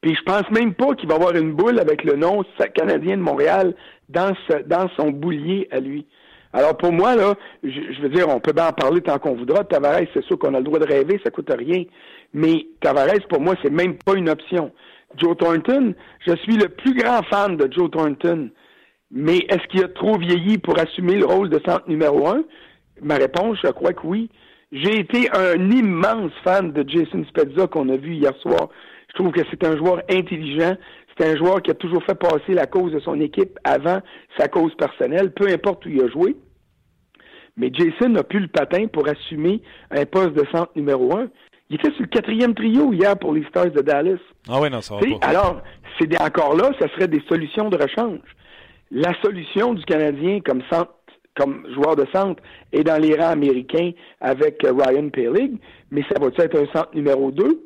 [0.00, 3.22] Puis je pense même pas qu'il va avoir une boule avec le nom canadien de
[3.22, 3.74] Montréal
[4.08, 4.32] dans,
[4.66, 6.06] dans son boulier à lui.
[6.52, 9.64] Alors pour moi, là, je, veux dire, on peut bien en parler tant qu'on voudra.
[9.64, 11.84] Tavares, c'est sûr qu'on a le droit de rêver, ça coûte rien.
[12.32, 14.72] Mais Tavares, pour moi, c'est même pas une option.
[15.16, 15.94] Joe Thornton,
[16.26, 18.48] je suis le plus grand fan de Joe Thornton.
[19.10, 22.42] Mais est-ce qu'il a trop vieilli pour assumer le rôle de centre numéro un?
[23.00, 24.30] Ma réponse, je crois que oui.
[24.72, 28.68] J'ai été un immense fan de Jason Spezza qu'on a vu hier soir.
[29.08, 30.76] Je trouve que c'est un joueur intelligent.
[31.16, 34.00] C'est un joueur qui a toujours fait passer la cause de son équipe avant
[34.36, 36.36] sa cause personnelle, peu importe où il a joué.
[37.56, 41.28] Mais Jason n'a plus le patin pour assumer un poste de centre numéro un.
[41.70, 44.18] Il était sur le quatrième trio hier pour les Stars de Dallas.
[44.48, 45.26] Ah oui, non, ça va pas.
[45.26, 45.62] Alors,
[45.98, 48.20] c'est encore là, ce serait des solutions de rechange.
[48.90, 50.92] La solution du Canadien comme centre,
[51.36, 55.58] comme joueur de centre est dans les rangs américains avec euh, Ryan Peelig,
[55.90, 57.62] mais ça va être un centre numéro 2?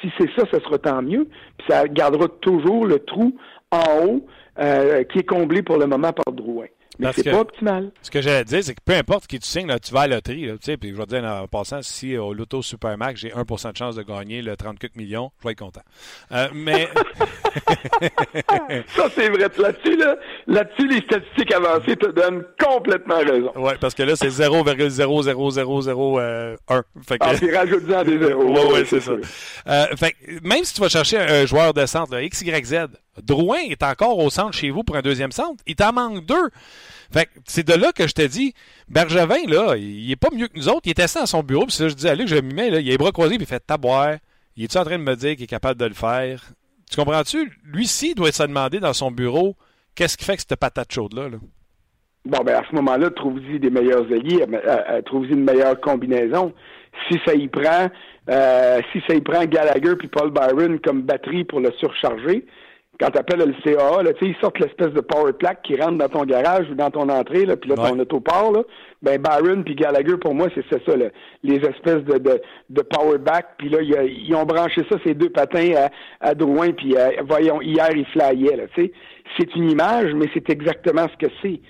[0.00, 1.28] Si c'est ça, ce sera tant mieux.
[1.58, 3.36] Puis ça gardera toujours le trou
[3.70, 4.26] en haut
[4.58, 6.66] euh, qui est comblé pour le moment par Drouin.
[6.98, 7.90] Mais c'est pas optimal.
[8.02, 10.06] Ce que j'allais dire, c'est que peu importe qui tu signes, là, tu vas à
[10.06, 10.46] la loterie.
[10.46, 13.76] Là, puis je vais te dire en passant, si au Loto Supermax, j'ai 1% de
[13.76, 15.82] chance de gagner le 34 millions, je vais être content.
[16.32, 16.88] Euh, mais.
[18.94, 19.48] ça, c'est vrai.
[19.58, 23.52] Là-dessus, là, là-dessus, les statistiques avancées te donnent complètement raison.
[23.56, 26.56] Oui, parce que là, c'est 0,00001.
[27.06, 27.24] Fait que...
[27.24, 28.44] Ah, puis rajoute-en des zéros.
[28.44, 29.12] Oui, oui, c'est ça.
[29.12, 32.86] Euh, fait, même si tu vas chercher un joueur de centre, là, XYZ,
[33.20, 35.62] Drouin est encore au centre chez vous pour un deuxième centre.
[35.66, 36.48] Il t'en manque deux.
[37.12, 38.54] Fait c'est de là que je te dis,
[38.88, 40.82] Bergevin, là, il est pas mieux que nous autres.
[40.84, 42.80] Il est assis dans son bureau, puis ça, je dis à que je mets, là,
[42.80, 44.16] il a les bras croisés, puis il fait taboire.
[44.56, 46.42] Il est-tu en train de me dire qu'il est capable de le faire?
[46.90, 47.52] Tu comprends-tu?
[47.64, 49.56] Lui-ci, doit se demander dans son bureau,
[49.94, 51.28] qu'est-ce qui fait que cette patate chaude-là?
[52.24, 56.52] Bon, ben, à ce moment-là, trouve-y des meilleurs alliés, euh, euh, trouve-y une meilleure combinaison.
[57.08, 57.88] Si ça y prend,
[58.30, 62.46] euh, si ça y prend Gallagher puis Paul Byron comme batterie pour le surcharger,
[63.02, 66.08] quand tu appelles le CAA, là, ils sortent l'espèce de power plaque qui rentre dans
[66.08, 68.62] ton garage ou dans ton entrée, là, puis là, ton auto part, là,
[69.02, 71.06] ben Byron puis Gallagher, pour moi, c'est ça, là,
[71.42, 75.30] les espèces de, de, de power back, puis là, ils ont branché ça, ces deux
[75.30, 78.92] patins à, à Drouin, puis euh, voyons, hier, ils flyaient, là, tu sais.
[79.36, 81.60] C'est une image, mais c'est exactement ce que c'est.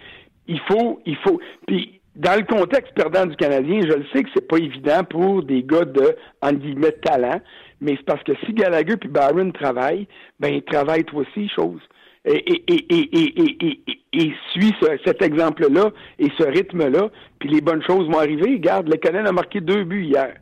[0.49, 4.29] Il faut, il faut, puis dans le contexte perdant du Canadien, je le sais que
[4.35, 7.41] c'est pas évident pour des gars de, en guillemets, talent,
[7.83, 10.07] mais c'est parce que si Gallagher puis Byron travaillent,
[10.39, 11.81] ben ils travaillent toi aussi, chose.
[12.25, 13.81] Et, et, et,
[14.13, 14.73] et, suit
[15.05, 15.91] cet exemple-là
[16.21, 18.53] et ce rythme-là, puis les bonnes choses vont arriver.
[18.53, 20.37] Regarde, le Canadien a marqué deux buts hier.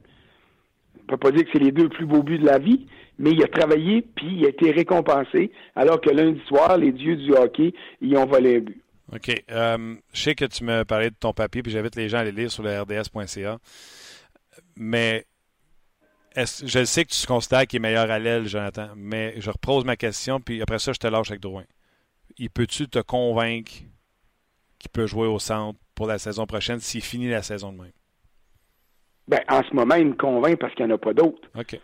[1.03, 2.87] On peut pas dire que c'est les deux plus beaux buts de la vie,
[3.19, 7.17] mais il a travaillé puis il a été récompensé, alors que lundi soir, les dieux
[7.17, 7.73] du hockey,
[8.03, 8.83] ils ont volé un but.
[9.15, 9.43] OK.
[9.51, 12.21] Euh, je sais que tu me parlais de ton papier, puis j'invite les gens à
[12.21, 13.59] aller lire sur le rds.ca.
[14.77, 15.25] Mais
[16.37, 19.97] je sais que tu considères qu'il est meilleur à l'aile, Jonathan, mais je repose ma
[19.97, 21.65] question, puis après ça, je te lâche avec Drouin.
[22.39, 23.73] Il peut-tu te convaincre
[24.79, 27.93] qu'il peut jouer au centre pour la saison prochaine s'il finit la saison de même?
[29.29, 31.49] Ben, en ce moment, il me convainc parce qu'il n'y en a pas d'autres.
[31.59, 31.79] OK.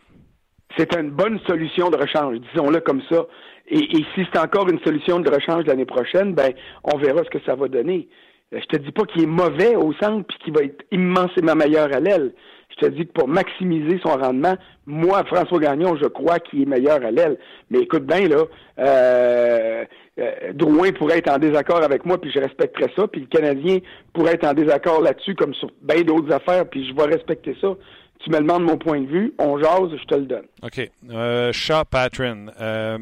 [0.77, 3.27] C'est une bonne solution de rechange, disons-le comme ça.
[3.69, 6.53] Et, et si c'est encore une solution de rechange l'année prochaine, ben,
[6.85, 8.09] on verra ce que ça va donner.
[8.53, 11.93] Je te dis pas qu'il est mauvais au centre puis qu'il va être immensément meilleur
[11.93, 12.33] à l'aile.
[12.71, 14.55] Je te dis que pour maximiser son rendement,
[14.87, 17.39] moi, François Gagnon, je crois qu'il est meilleur à l'aile.
[17.71, 18.45] Mais écoute bien, là,
[18.79, 19.85] euh,
[20.19, 23.09] euh, Drouin pourrait être en désaccord avec moi, puis je respecterais ça.
[23.09, 23.79] Puis le Canadien
[24.13, 27.75] pourrait être en désaccord là-dessus, comme sur bien d'autres affaires, puis je vais respecter ça.
[28.21, 30.47] Tu me demandes mon point de vue, on jase, je te le donne.
[30.63, 30.91] OK.
[31.11, 32.47] Euh, Shaw Patron.
[32.61, 32.99] Euh,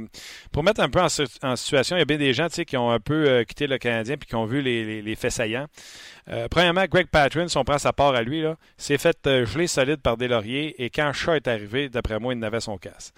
[0.52, 3.00] pour mettre un peu en, situation, il y a bien des gens qui ont un
[3.00, 5.66] peu quitté le Canadien puis qui ont vu les, les, faits saillants.
[6.30, 8.44] Euh, premièrement, Greg Patrin, si on prend sa part à lui,
[8.78, 12.32] s'est fait euh, geler solide par des lauriers et quand Shaw est arrivé, d'après moi,
[12.32, 13.12] il n'avait son casse.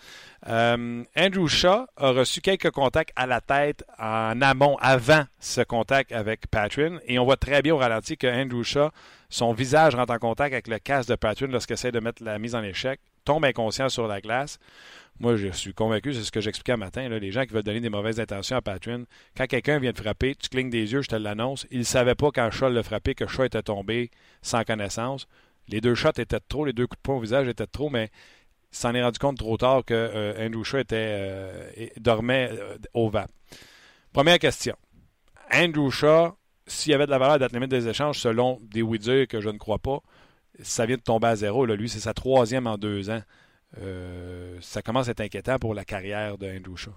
[0.49, 6.11] Euh, Andrew Shaw a reçu quelques contacts à la tête en amont, avant ce contact
[6.11, 8.91] avec Patrin, et on voit très bien au ralenti que Andrew Shaw,
[9.29, 12.39] son visage rentre en contact avec le casque de Patrin lorsqu'il essaie de mettre la
[12.39, 14.59] mise en échec, tombe inconscient sur la glace.
[15.19, 17.89] Moi, je suis convaincu, c'est ce que j'expliquais matin, les gens qui veulent donner des
[17.89, 21.17] mauvaises intentions à Patrin, quand quelqu'un vient te frapper, tu clignes des yeux, je te
[21.17, 24.11] l'annonce, il ne savait pas quand Shaw l'a frappé que Shaw était tombé
[24.43, 25.27] sans connaissance.
[25.69, 28.11] Les deux shots étaient trop, les deux coups de poing au visage étaient trop, mais
[28.73, 32.77] il s'en est rendu compte trop tard que euh, Andrew Shaw était, euh, dormait euh,
[32.93, 33.31] au VAP.
[34.13, 34.77] Première question.
[35.53, 38.99] Andrew Shaw, s'il y avait de la valeur d'être limite des échanges, selon des oui
[39.27, 40.01] que je ne crois pas,
[40.63, 41.65] ça vient de tomber à zéro.
[41.65, 43.23] Lui, c'est sa troisième en deux ans.
[43.81, 46.93] Euh, ça commence à être inquiétant pour la carrière de Andrew Shaw.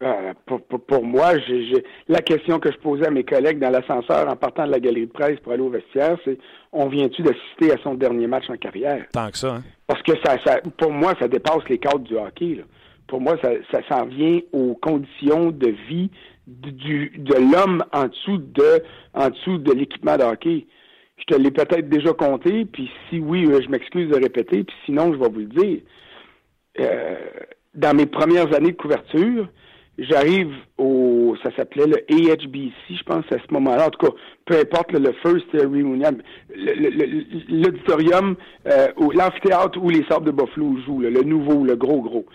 [0.00, 0.32] Euh,
[0.86, 1.32] pour, moi,
[2.06, 5.06] la question que je posais à mes collègues dans l'ascenseur en partant de la galerie
[5.06, 6.38] de presse pour aller au vestiaire, c'est
[6.72, 9.06] on vient-tu d'assister à son dernier match en carrière?
[9.12, 9.64] Tant que ça, hein?
[9.88, 10.36] Parce que ça,
[10.76, 12.62] pour moi, ça dépasse les cadres du hockey.
[13.08, 16.10] Pour moi, ça, ça s'en vient aux conditions de vie
[16.46, 18.82] du, de l'homme en dessous de
[19.14, 20.66] en dessous de l'équipement de hockey.
[21.18, 24.76] Je te l'ai peut-être déjà compté, puis si oui, euh, je m'excuse de répéter, puis
[24.86, 25.80] sinon, je vais vous le dire.
[26.80, 27.16] Euh,
[27.74, 29.48] dans mes premières années de couverture,
[29.98, 33.86] j'arrive au, ça s'appelait le AHBC, je pense, à ce moment-là.
[33.86, 34.12] En tout cas,
[34.46, 36.18] peu importe le, First Reunion,
[37.48, 42.26] l'auditorium, euh, l'amphithéâtre où les Sables de Buffalo jouent, le nouveau, le gros, gros.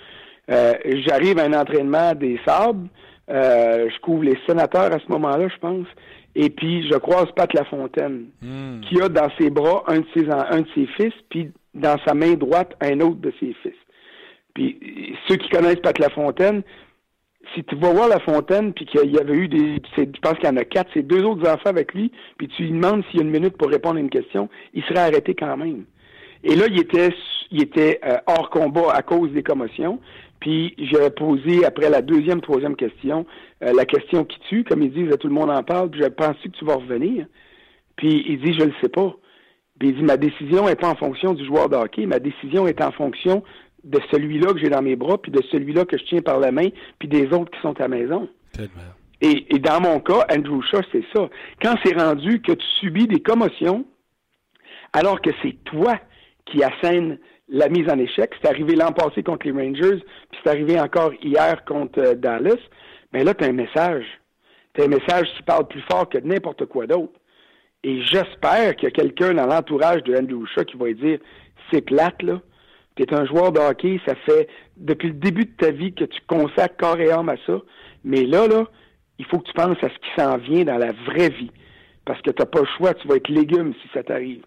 [0.52, 0.74] Euh,
[1.08, 2.90] j'arrive à un entraînement des Sables,
[3.30, 5.88] euh, je couvre les sénateurs à ce moment-là, je pense.
[6.36, 8.82] Et puis, je croise Pat Lafontaine, hmm.
[8.82, 12.14] qui a dans ses bras un de ses, un de ses fils, puis dans sa
[12.14, 13.74] main droite, un autre de ses fils.
[14.54, 16.64] Puis, ceux qui connaissent Pat Lafontaine,
[17.54, 20.52] si tu vas voir Lafontaine, puis qu'il y avait eu des, je pense qu'il y
[20.52, 23.24] en a quatre, c'est deux autres enfants avec lui, puis tu lui demandes s'il y
[23.24, 25.86] a une minute pour répondre à une question, il serait arrêté quand même.
[26.44, 27.10] Et là, il était,
[27.52, 30.00] il était euh, hors combat à cause des commotions.
[30.44, 33.26] Puis j'ai posé après la deuxième, troisième question,
[33.64, 36.10] euh, la question qui tue, comme ils disent, tout le monde en parle, puis j'ai
[36.10, 37.26] pensé que tu vas revenir.
[37.96, 39.16] Puis il dit, je le sais pas.
[39.80, 42.68] Puis il dit, ma décision n'est pas en fonction du joueur de hockey, ma décision
[42.68, 43.42] est en fonction
[43.86, 46.52] de celui-là que j'ai dans mes bras, puis de celui-là que je tiens par la
[46.52, 46.68] main,
[47.00, 48.28] puis des autres qui sont à la maison.
[49.22, 51.30] Et, et, dans mon cas, Andrew Shaw, c'est ça.
[51.62, 53.86] Quand c'est rendu que tu subis des commotions,
[54.92, 55.98] alors que c'est toi
[56.46, 57.18] qui assènes
[57.54, 58.32] la mise en échec.
[58.42, 62.58] C'est arrivé l'an passé contre les Rangers, puis c'est arrivé encore hier contre euh, Dallas.
[63.14, 64.06] Mais là, tu un message.
[64.74, 67.14] Tu un message qui parle plus fort que n'importe quoi d'autre.
[67.84, 71.20] Et j'espère qu'il y a quelqu'un dans l'entourage de Andrew Shaw qui va lui dire
[71.72, 72.42] c'est plate, là.
[72.96, 76.04] Tu es un joueur de hockey, ça fait depuis le début de ta vie que
[76.06, 77.60] tu consacres corps et âme à ça.
[78.04, 78.66] Mais là, là,
[79.20, 81.52] il faut que tu penses à ce qui s'en vient dans la vraie vie.
[82.06, 84.44] Parce que tu n'as pas le choix, tu vas être légume si ça t'arrive.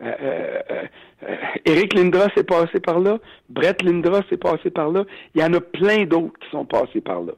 [0.00, 0.82] Euh, euh,
[1.22, 5.44] euh, Eric Lindra s'est passé par là, Brett Lindra s'est passé par là, il y
[5.44, 7.32] en a plein d'autres qui sont passés par là.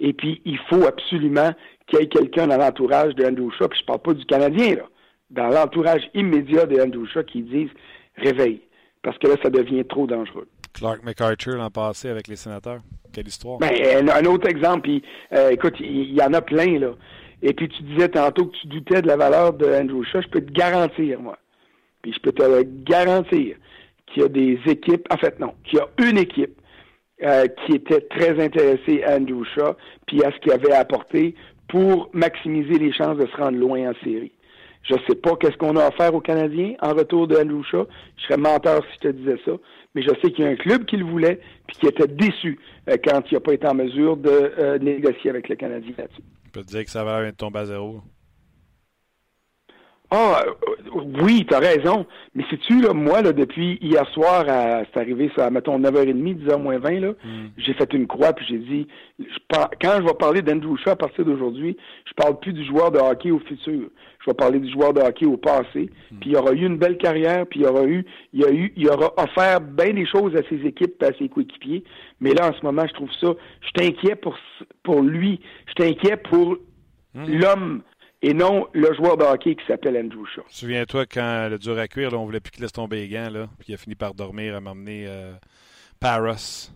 [0.00, 1.52] Et puis, il faut absolument
[1.86, 4.76] qu'il y ait quelqu'un dans l'entourage de Andrew Shaw, puis je parle pas du Canadien,
[4.76, 4.88] là,
[5.30, 7.70] dans l'entourage immédiat de Andrew Shaw qui disent
[8.16, 8.60] réveille,
[9.02, 10.48] parce que là, ça devient trop dangereux.
[10.74, 12.80] Clark McArthur l'an passé avec les sénateurs.
[13.12, 13.58] Quelle histoire.
[13.58, 13.70] Ben,
[14.08, 15.02] un autre exemple, puis,
[15.50, 16.92] écoute, il y, en a plein, là.
[17.42, 20.28] Et puis tu disais tantôt que tu doutais de la valeur de Andrew Shaw, je
[20.28, 21.38] peux te garantir, moi,
[22.02, 23.56] puis je peux te garantir
[24.06, 26.60] qu'il y a des équipes, en fait non, qu'il y a une équipe
[27.22, 29.74] euh, qui était très intéressée à Andrew Shaw,
[30.06, 31.34] puis à ce qu'il avait apporté
[31.68, 34.32] pour maximiser les chances de se rendre loin en série.
[34.82, 37.62] Je ne sais pas qu'est-ce qu'on a à faire aux Canadiens en retour de Andrew.
[37.70, 39.52] Je serais menteur si je te disais ça.
[39.94, 42.58] Mais je sais qu'il y a un club qui le voulait puis qui était déçu
[42.88, 46.22] euh, quand il n'a pas été en mesure de euh, négocier avec le Canadien là-dessus.
[46.46, 48.00] Je peux te dire que ça va tomber à zéro.
[50.12, 52.04] Ah, euh, oui, tu as raison.
[52.34, 56.78] Mais sais-tu, là, moi, là, depuis hier soir, c'est arrivé, ça, mettons, 9h30, 10h moins
[56.78, 57.48] 20, là, hmm.
[57.58, 58.88] j'ai fait une croix, puis j'ai dit,
[59.20, 62.90] je, quand je vais parler d'Andrew Shaw à partir d'aujourd'hui, je parle plus du joueur
[62.90, 63.88] de hockey au futur.
[64.20, 65.90] Je vais parler du joueur de hockey au passé.
[66.10, 66.18] Hmm.
[66.20, 68.88] Puis il aura eu une belle carrière, puis il aura eu, il a eu, il
[68.88, 71.84] aura offert bien des choses à ses équipes à ses coéquipiers.
[72.20, 73.28] Mais là, en ce moment, je trouve ça,
[73.60, 74.36] je t'inquiète pour,
[74.82, 75.40] pour lui.
[75.68, 76.56] Je t'inquiète pour
[77.14, 77.26] hmm.
[77.28, 77.82] l'homme
[78.22, 80.42] et non le joueur de hockey qui s'appelle Andrew Shaw.
[80.48, 83.30] Souviens-toi quand le dur à cuire, là, on voulait plus qu'il laisse tomber les gants,
[83.30, 85.32] là, puis il a fini par dormir à m'emmener euh,
[86.00, 86.70] Paris.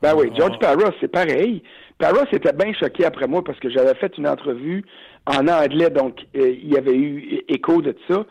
[0.00, 1.62] Ben oui, George Paris, c'est pareil.
[1.98, 4.84] Paris était bien choqué après moi parce que j'avais fait une entrevue
[5.26, 8.24] en anglais, donc euh, il y avait eu écho de ça.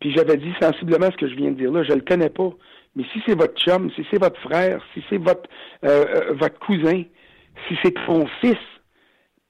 [0.00, 2.50] Puis j'avais dit sensiblement ce que je viens de dire là, je le connais pas.
[2.96, 5.48] Mais si c'est votre chum, si c'est votre frère, si c'est votre
[5.84, 7.04] euh, votre cousin,
[7.68, 8.58] si c'est ton fils,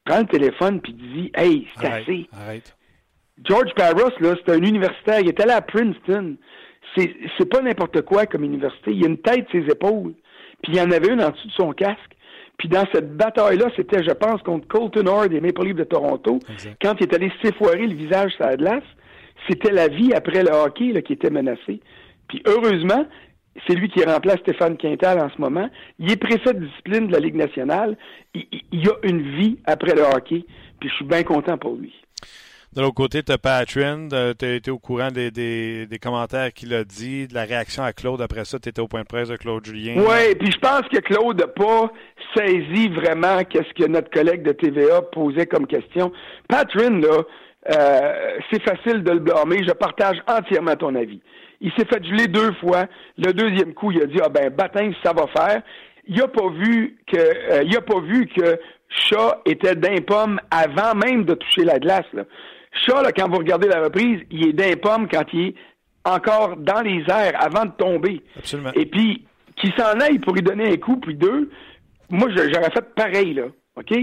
[0.05, 2.29] prends le téléphone puis dis Hey, c'est assez.
[2.33, 2.77] Arrête.
[3.45, 5.21] George Parros, là, c'est un universitaire.
[5.21, 6.37] Il est allé à Princeton.
[6.97, 8.93] C'est, c'est pas n'importe quoi comme université.
[8.93, 10.15] Il a une tête ses épaules.
[10.63, 12.17] Puis il y en avait une en dessous de son casque.
[12.59, 16.39] Puis dans cette bataille-là, c'était, je pense, contre Colton Horde des Maple Leafs de Toronto.
[16.81, 18.85] Quand il est allé s'effoirer le visage sur la glace,
[19.49, 21.81] c'était la vie après le hockey là, qui était menacée.
[22.29, 23.07] Puis heureusement,
[23.67, 25.69] c'est lui qui remplace Stéphane Quintal en ce moment.
[25.99, 27.97] Il est préfet de discipline de la Ligue nationale.
[28.35, 30.45] Il, il, a une vie après le hockey.
[30.81, 31.93] Puis je suis bien content pour lui.
[32.75, 36.51] De l'autre côté, tu as Patrin, tu as été au courant des, des, des commentaires
[36.55, 38.23] qu'il a dit, de la réaction à Claude.
[38.23, 39.97] Après ça, tu étais au point de presse de Claude Julien.
[39.99, 41.93] Oui, puis je pense que Claude n'a pas
[42.35, 46.13] saisi vraiment qu'est-ce que notre collègue de TVA posait comme question.
[46.49, 47.23] Patrin, là,
[47.71, 49.63] euh, c'est facile de le blâmer.
[49.67, 51.21] Je partage entièrement ton avis.
[51.63, 52.87] Il s'est fait geler deux fois.
[53.17, 55.63] Le deuxième coup, il a dit ah ben baptême, ça va faire.
[56.07, 58.59] Il a pas vu que euh, il a pas vu que
[58.89, 62.05] Chat était d'un pomme avant même de toucher la glace.
[62.13, 62.25] Là.
[62.85, 65.55] Chat, là, quand vous regardez la reprise, il est d'un pomme quand il est
[66.05, 68.23] encore dans les airs avant de tomber.
[68.37, 68.73] Absolument.
[68.75, 69.25] Et puis
[69.57, 71.49] qu'il s'en aille pour lui donner un coup puis deux.
[72.11, 73.45] Moi, j'aurais fait pareil là.
[73.77, 73.97] OK?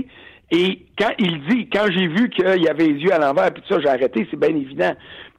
[0.52, 3.62] Et quand il dit, quand j'ai vu qu'il y avait les yeux à l'envers, puis
[3.62, 4.94] tout ça, j'ai arrêté, c'est bien évident.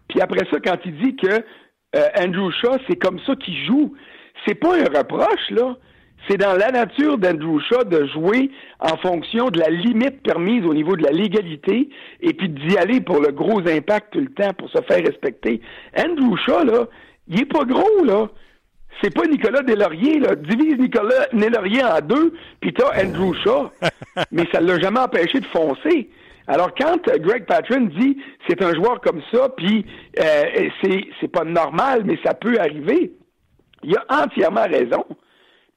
[0.08, 1.42] Puis après ça, quand il dit que
[1.96, 3.94] euh, Andrew Shaw, c'est comme ça qu'il joue,
[4.46, 5.76] c'est pas un reproche, là.
[6.28, 10.74] C'est dans la nature d'Andrew Shaw de jouer en fonction de la limite permise au
[10.74, 11.88] niveau de la légalité
[12.20, 15.62] et puis d'y aller pour le gros impact tout le temps pour se faire respecter.
[15.96, 16.88] Andrew Shaw, là,
[17.26, 18.28] il est pas gros, là
[19.02, 20.34] c'est pas Nicolas Delaurier, là.
[20.34, 23.70] Divise Nicolas Delaurier en deux, puis t'as Andrew Shaw.
[24.32, 26.10] mais ça l'a jamais empêché de foncer.
[26.50, 28.16] Alors, quand Greg Patron dit
[28.48, 29.86] c'est un joueur comme ça, puis
[30.18, 33.12] euh, c'est, c'est pas normal, mais ça peut arriver,
[33.84, 35.04] il a entièrement raison.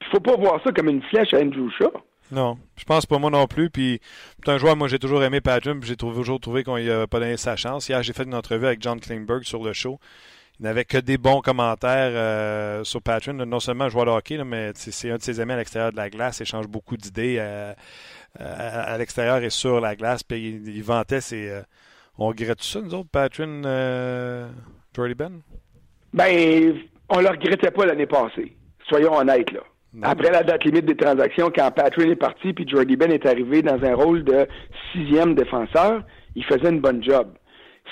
[0.00, 1.92] Il faut pas voir ça comme une flèche à Andrew Shaw.
[2.32, 3.70] Non, je pense pas moi non plus.
[3.70, 4.00] Puis,
[4.44, 5.52] c'est un joueur, moi j'ai toujours aimé puis
[5.84, 7.88] j'ai toujours trouvé qu'on n'a pas donné sa chance.
[7.88, 10.00] Hier, j'ai fait une entrevue avec John Klingberg sur le show
[10.60, 13.32] il n'avait que des bons commentaires euh, sur Patron.
[13.32, 16.08] Non seulement joueur de hockey, mais c'est un de ses amis à l'extérieur de la
[16.10, 16.38] glace.
[16.38, 17.74] Il échange beaucoup d'idées euh,
[18.40, 18.44] euh,
[18.86, 20.22] à, l'extérieur et sur la glace.
[20.22, 21.62] Puis il, vantait ses.
[22.18, 23.62] on regrette ça, nous autres, Patron,
[24.94, 25.40] Jordy Ben?
[26.12, 26.74] Ben,
[27.08, 28.52] on le regrettait pas l'année passée.
[28.88, 29.60] Soyons honnêtes, là.
[30.02, 33.62] Après la date limite des transactions, quand Patron est parti puis Jordy Ben est arrivé
[33.62, 34.46] dans un rôle de
[34.92, 36.02] sixième défenseur,
[36.34, 37.28] il faisait une bonne job.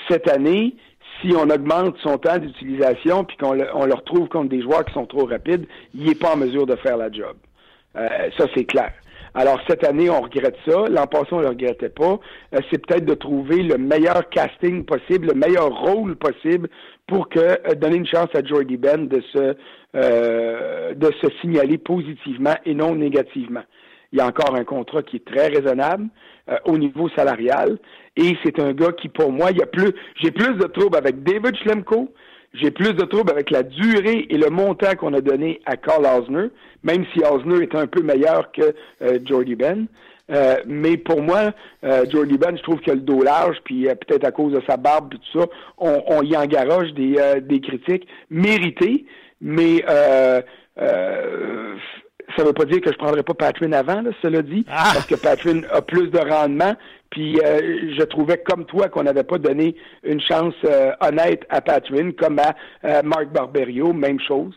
[0.09, 0.75] Cette année,
[1.21, 4.83] si on augmente son temps d'utilisation puis qu'on le, on le retrouve contre des joueurs
[4.83, 7.37] qui sont trop rapides, il n'est pas en mesure de faire la job.
[7.95, 8.91] Euh, ça, c'est clair.
[9.35, 10.85] Alors, cette année, on regrette ça.
[10.89, 12.19] L'an passé, on ne le regrettait pas.
[12.53, 16.69] Euh, c'est peut-être de trouver le meilleur casting possible, le meilleur rôle possible
[17.07, 19.55] pour que euh, donner une chance à Jordy Ben de se,
[19.93, 23.63] de se signaler positivement et non négativement.
[24.11, 26.07] Il y a encore un contrat qui est très raisonnable
[26.65, 27.79] au niveau salarial.
[28.15, 30.97] Et c'est un gars qui, pour moi, il y a plus, j'ai plus de troubles
[30.97, 32.09] avec David Schlemko,
[32.53, 36.05] j'ai plus de troubles avec la durée et le montant qu'on a donné à Carl
[36.05, 36.49] Osner,
[36.83, 39.87] même si Osner est un peu meilleur que euh, Jordy Ben.
[40.31, 41.51] Euh, mais pour moi,
[41.83, 44.53] euh, Jordy Ben, je trouve qu'il a le dos large, puis euh, peut-être à cause
[44.53, 45.47] de sa barbe et tout ça,
[45.77, 49.05] on, on y engaroche des, des critiques méritées,
[49.41, 49.83] mais
[50.77, 54.65] ça ne veut pas dire que je ne prendrais pas Patrin avant, là, cela dit,
[54.69, 54.91] ah!
[54.93, 56.75] parce que Patrin a plus de rendement.
[57.13, 61.61] Puis euh, je trouvais comme toi qu'on n'avait pas donné une chance euh, honnête à
[61.61, 62.55] Patrin, comme à
[62.85, 64.53] euh, Marc Barberio, même chose,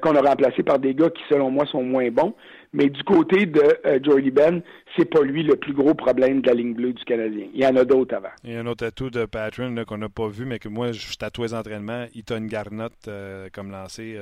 [0.00, 2.34] qu'on a remplacé par des gars qui, selon moi, sont moins bons.
[2.72, 3.62] Mais du côté de
[4.02, 4.62] Jordy Ben,
[4.96, 7.46] c'est pas lui le plus gros problème de la ligne bleue du Canadien.
[7.52, 8.30] Il y en a d'autres avant.
[8.42, 10.92] Il y a un autre atout de Patrin qu'on n'a pas vu, mais que moi,
[10.92, 12.06] je tatoue les entraînements.
[12.14, 13.10] Il a une garnotte
[13.52, 14.16] comme lancé.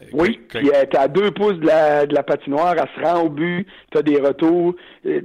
[0.00, 3.22] Euh, oui, il est à deux pouces de la, de la patinoire, elle se rend
[3.22, 4.74] au but, tu as des retours.
[5.06, 5.20] Euh,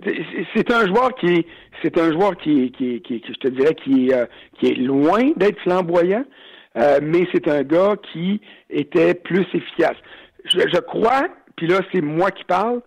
[0.56, 1.46] c'est un joueur qui
[1.82, 4.26] c'est un joueur qui, qui, qui, je te dirais, qui, euh,
[4.58, 6.24] qui est loin d'être flamboyant,
[6.76, 9.98] mais c'est un gars qui était plus efficace.
[10.46, 12.82] Je, je crois, puis là c'est moi qui parle,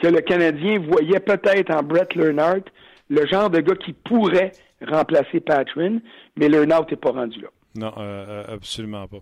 [0.00, 2.60] que le Canadien voyait peut-être en Brett Leonard
[3.10, 4.52] le genre de gars qui pourrait
[4.86, 5.98] remplacer Patrin,
[6.36, 7.48] mais Leonard n'est pas rendu là.
[7.74, 7.92] Non,
[8.48, 9.18] absolument pas.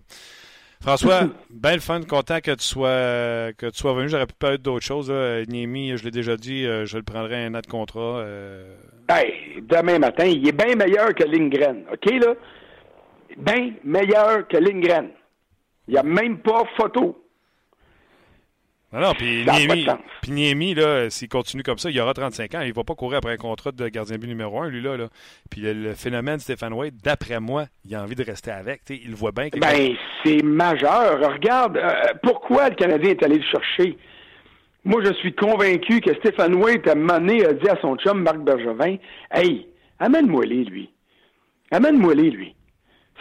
[0.81, 4.09] François, bien le fun, content que tu sois que tu sois venu.
[4.09, 5.11] J'aurais pu parler d'autres choses.
[5.47, 8.19] Niemi, je l'ai déjà dit, euh, je le prendrai un an de contrat.
[8.19, 8.75] Euh...
[9.61, 11.83] demain matin, il est bien meilleur que Lindgren.
[11.91, 12.33] OK, là?
[13.37, 15.09] Bien meilleur que Lindgren.
[15.87, 17.23] Il n'y a même pas photo.
[18.93, 19.45] Non, non, puis
[20.29, 22.61] Niemi, là, s'il continue comme ça, il aura 35 ans.
[22.61, 24.95] Il ne va pas courir après un contrat de gardien but numéro un, lui, là.
[24.95, 25.09] là.
[25.49, 28.83] Puis le, phénomène Stéphane Wade, d'après moi, il a envie de rester avec.
[28.89, 29.59] il voit bien que...
[29.59, 31.19] Ben, c'est majeur.
[31.19, 33.97] Regarde, euh, pourquoi le Canadien est allé le chercher?
[34.85, 38.37] Moi, je suis convaincu que Stéphane Wade, a mené, a dit à son chum Marc
[38.37, 38.95] Bergevin,
[39.31, 39.67] «Hey,
[39.99, 40.89] amène-moi les, lui.
[41.71, 42.55] Amène-moi les, lui.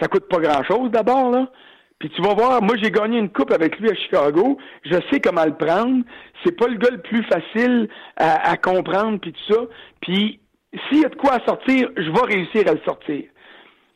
[0.01, 1.51] Ça coûte pas grand-chose d'abord, là.
[1.99, 4.59] Puis tu vas voir, moi j'ai gagné une coupe avec lui à Chicago.
[4.84, 6.05] Je sais comment le prendre.
[6.44, 9.61] C'est pas le gars le plus facile à, comprendre puis tout ça.
[10.03, 10.40] Puis
[10.88, 13.24] s'il y a de quoi à sortir, je vais réussir à le sortir.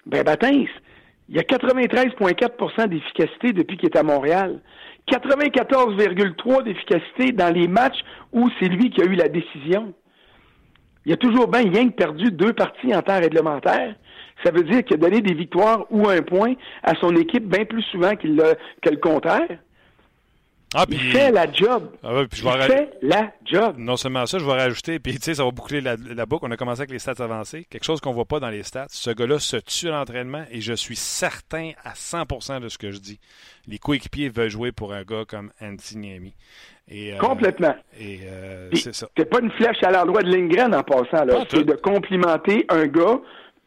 [0.07, 0.73] Ben Baptiste,
[1.29, 4.61] il y a 93,4% d'efficacité depuis qu'il est à Montréal.
[5.11, 8.01] 94,3% d'efficacité dans les matchs
[8.33, 9.93] où c'est lui qui a eu la décision.
[11.05, 13.95] Il a toujours bien rien perdu deux parties en temps réglementaire.
[14.45, 17.65] Ça veut dire qu'il a donné des victoires ou un point à son équipe bien
[17.65, 18.37] plus souvent qu'il
[18.83, 19.59] que le contraire?
[20.73, 21.91] Ah, il fait la job.
[22.05, 23.75] Ah ouais, puis je il vais fait la job.
[23.77, 26.47] Non seulement ça, je vais rajouter, puis tu sais, ça va boucler la, la, boucle.
[26.47, 27.67] On a commencé avec les stats avancées.
[27.69, 28.87] Quelque chose qu'on voit pas dans les stats.
[28.89, 32.93] Ce gars-là se tue à l'entraînement et je suis certain à 100% de ce que
[32.93, 33.19] je dis.
[33.67, 36.33] Les coéquipiers veulent jouer pour un gars comme Anthony
[36.87, 37.75] Et, euh, Complètement.
[37.99, 39.09] Et euh, c'est ça.
[39.09, 41.25] Pas une flèche à l'endroit de Lindgren en passant.
[41.25, 41.45] là.
[41.51, 43.19] C'est de complimenter un gars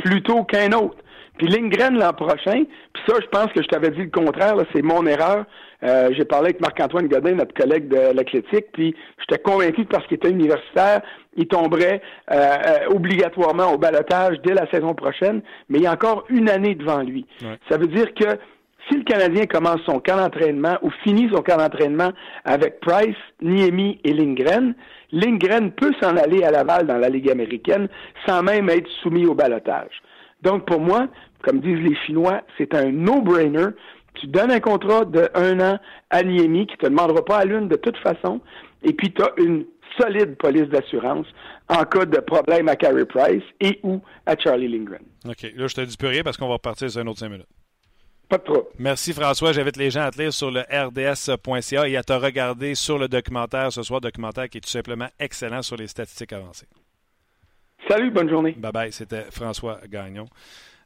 [0.04, 0.98] plutôt qu'un autre.
[1.38, 4.84] Puis Lindgren l'an prochain, puis ça, je pense que je t'avais dit le contraire, c'est
[4.84, 5.46] mon erreur.
[5.84, 10.06] Euh, j'ai parlé avec Marc-Antoine Godin, notre collègue de l'athlétique, puis j'étais convaincu que parce
[10.08, 11.02] qu'il était universitaire,
[11.36, 12.02] il tomberait
[12.32, 16.50] euh, euh, obligatoirement au balotage dès la saison prochaine, mais il y a encore une
[16.50, 17.26] année devant lui.
[17.42, 17.58] Ouais.
[17.68, 18.38] Ça veut dire que
[18.88, 22.12] si le Canadien commence son camp d'entraînement ou finit son camp d'entraînement
[22.44, 24.76] avec Price, Niemi et Lindgren,
[25.12, 27.88] Lindgren peut s'en aller à Laval dans la Ligue américaine
[28.26, 30.02] sans même être soumis au balotage.
[30.42, 31.08] Donc pour moi,
[31.44, 33.68] comme disent les Chinois, c'est un no-brainer.
[34.16, 35.80] Tu donnes un contrat de un an
[36.10, 38.42] à Niemi qui te demandera pas à l'une de toute façon,
[38.84, 39.66] et puis tu as une
[40.00, 41.28] solide police d'assurance
[41.70, 45.04] en cas de problème à Carey Price et ou à Charlie Lindgren.
[45.26, 45.44] OK.
[45.56, 47.48] Là, je te dis plus rien parce qu'on va repartir sur un autre cinq minutes.
[48.34, 48.66] Pas de trouble.
[48.80, 49.52] Merci François.
[49.54, 53.08] J'invite les gens à te lire sur le rds.ca et à te regarder sur le
[53.08, 56.66] documentaire ce soir, documentaire qui est tout simplement excellent sur les statistiques avancées.
[57.88, 58.54] Salut, bonne journée.
[58.54, 60.26] Bye bye, c'était François Gagnon.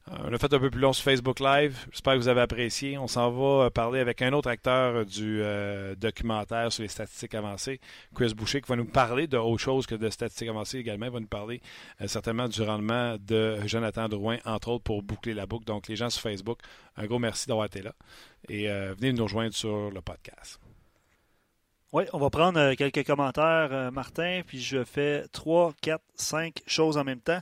[0.09, 1.85] On a fait un peu plus long sur Facebook Live.
[1.91, 2.97] J'espère que vous avez apprécié.
[2.97, 7.81] On s'en va parler avec un autre acteur du euh, documentaire sur les statistiques avancées,
[8.15, 11.07] Chris Boucher, qui va nous parler de autre chose que de statistiques avancées également.
[11.07, 11.61] Il va nous parler
[11.99, 15.65] euh, certainement du rendement de Jonathan Drouin, entre autres, pour boucler la boucle.
[15.65, 16.59] Donc, les gens sur Facebook,
[16.95, 17.91] un gros merci d'avoir été là.
[18.47, 20.57] Et euh, venez nous rejoindre sur le podcast.
[21.93, 26.61] Oui, on va prendre euh, quelques commentaires, euh, Martin, puis je fais trois, quatre, cinq
[26.67, 27.39] choses en même temps.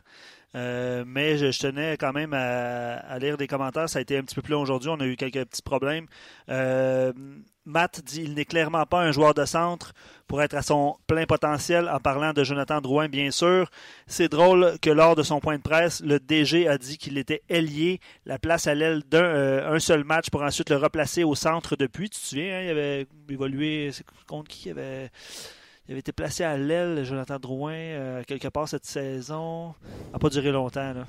[0.56, 3.90] Euh, mais je, tenais quand même à, lire des commentaires.
[3.90, 4.90] Ça a été un petit peu plus long aujourd'hui.
[4.90, 6.08] On a eu quelques petits problèmes.
[6.50, 7.12] Euh,
[7.66, 9.94] Matt dit il n'est clairement pas un joueur de centre
[10.28, 13.70] pour être à son plein potentiel en parlant de Jonathan Drouin, bien sûr.
[14.08, 17.42] C'est drôle que lors de son point de presse, le DG a dit qu'il était
[17.50, 21.76] ailier, la place à l'aile d'un euh, seul match pour ensuite le replacer au centre
[21.76, 22.10] depuis.
[22.10, 23.92] Tu te souviens, hein, il avait évolué
[24.28, 25.10] contre qui il avait
[25.88, 29.76] il avait été placé à l'aile, Jonathan Drouin, euh, quelque part cette saison.
[30.08, 30.94] Ça n'a pas duré longtemps.
[30.94, 31.08] Là.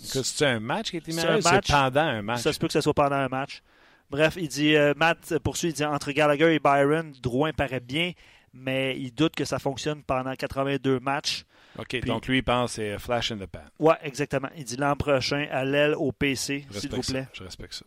[0.00, 1.70] C'est un match qui a été C'est un match.
[1.70, 2.40] pendant un match?
[2.40, 3.62] Ça se peut que ce soit pendant un match.
[4.10, 8.12] Bref, il dit, euh, Matt poursuit, il dit entre Gallagher et Byron, Drouin paraît bien,
[8.52, 11.44] mais il doute que ça fonctionne pendant 82 matchs.
[11.78, 13.60] OK, Puis, donc lui, il pense que c'est flash in the pan.
[13.78, 14.48] Ouais, exactement.
[14.56, 17.22] Il dit l'an prochain, à l'aile au PC, s'il vous plaît.
[17.22, 17.28] Ça.
[17.32, 17.86] Je respecte ça.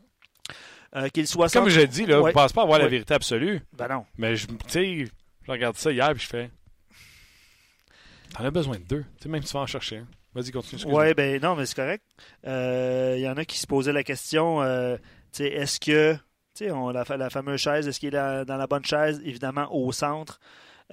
[0.95, 2.29] Euh, qu'il soit Comme je dis, là, ouais.
[2.29, 2.85] ne pense pas avoir ouais.
[2.85, 3.61] la vérité absolue.
[3.73, 4.05] Ben non.
[4.17, 5.05] Mais tu sais,
[5.45, 6.49] je regarde ça hier et je fais.
[8.33, 9.03] T'en as besoin de deux.
[9.17, 10.07] Tu sais, même si tu vas en chercher un.
[10.33, 10.81] Vas-y, continue.
[10.87, 12.03] Oui, ben non, mais c'est correct.
[12.43, 14.97] Il euh, y en a qui se posaient la question euh,
[15.39, 16.15] est-ce que.
[16.55, 19.21] Tu sais, la, la, fameuse chaise, est-ce qu'il est dans la bonne chaise?
[19.23, 20.39] Évidemment, au centre.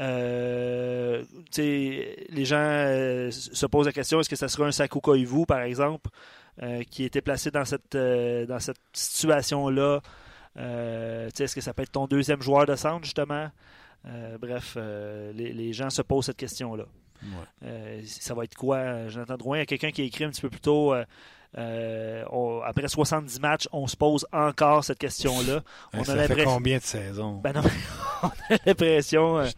[0.01, 1.25] Euh,
[1.59, 5.61] les gens euh, se posent la question est-ce que ça sera un Saku Koivu, par
[5.61, 6.11] exemple,
[6.63, 10.01] euh, qui était placé dans cette, dans cette situation-là?
[10.57, 13.51] Est-ce que ça peut être ton deuxième joueur de centre, justement?
[14.41, 16.85] Bref, les, les, gens se posent cette question-là.
[17.23, 18.03] Ouais.
[18.05, 19.09] ça va être quoi?
[19.09, 20.93] Jonathan Drouin Il y a quelqu'un qui a écrit un petit peu plus tôt.
[21.59, 25.63] Euh, on, après 70 matchs, on se pose encore cette question-là.
[25.93, 27.41] On ça a fait combien de saisons?
[27.41, 27.63] Ben non,
[28.23, 29.39] on a l'impression.
[29.39, 29.49] Euh...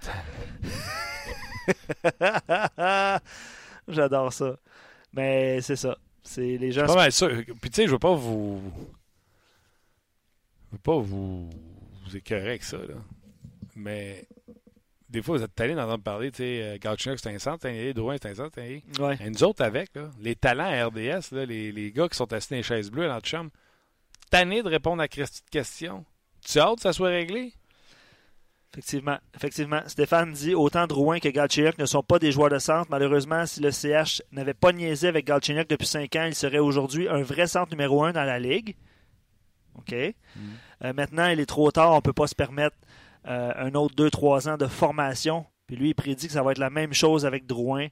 [3.88, 4.56] J'adore ça.
[5.12, 5.96] Mais c'est ça.
[6.22, 6.86] C'est les gens.
[6.86, 7.28] Pas mal ça.
[7.28, 8.60] Puis tu sais, je veux pas vous.
[10.66, 11.48] Je veux pas vous,
[12.04, 12.94] vous écœurer avec ça, là.
[13.74, 14.26] Mais
[15.08, 16.78] des fois, vous êtes allés d'entendre parler, tu sais,
[17.16, 18.82] c'est un centre, c'est un ailier, Drouin, c'est un centre, c'est un ailier.
[18.98, 19.16] Ouais.
[19.20, 22.32] Et nous autres, avec, là, les talents à RDS, là, les, les, gars qui sont
[22.32, 23.50] assis dans les chaises bleues dans le chambre,
[24.30, 26.04] tannés de répondre à cette question.
[26.44, 27.52] Tu as hâte que ça soit réglé?
[28.72, 29.82] Effectivement, effectivement.
[29.86, 32.88] Stéphane dit autant Drouin que Galchenyuk ne sont pas des joueurs de centre.
[32.90, 37.08] Malheureusement, si le CH n'avait pas niaisé avec Galchenyuk depuis 5 ans, il serait aujourd'hui
[37.08, 38.74] un vrai centre numéro 1 dans la Ligue.
[39.76, 39.92] OK.
[39.92, 40.40] Mm.
[40.84, 41.92] Euh, maintenant, il est trop tard.
[41.92, 42.76] On ne peut pas se permettre
[43.26, 45.46] euh, un autre 2-3 ans de formation.
[45.66, 47.88] Puis lui, il prédit que ça va être la même chose avec Drouin.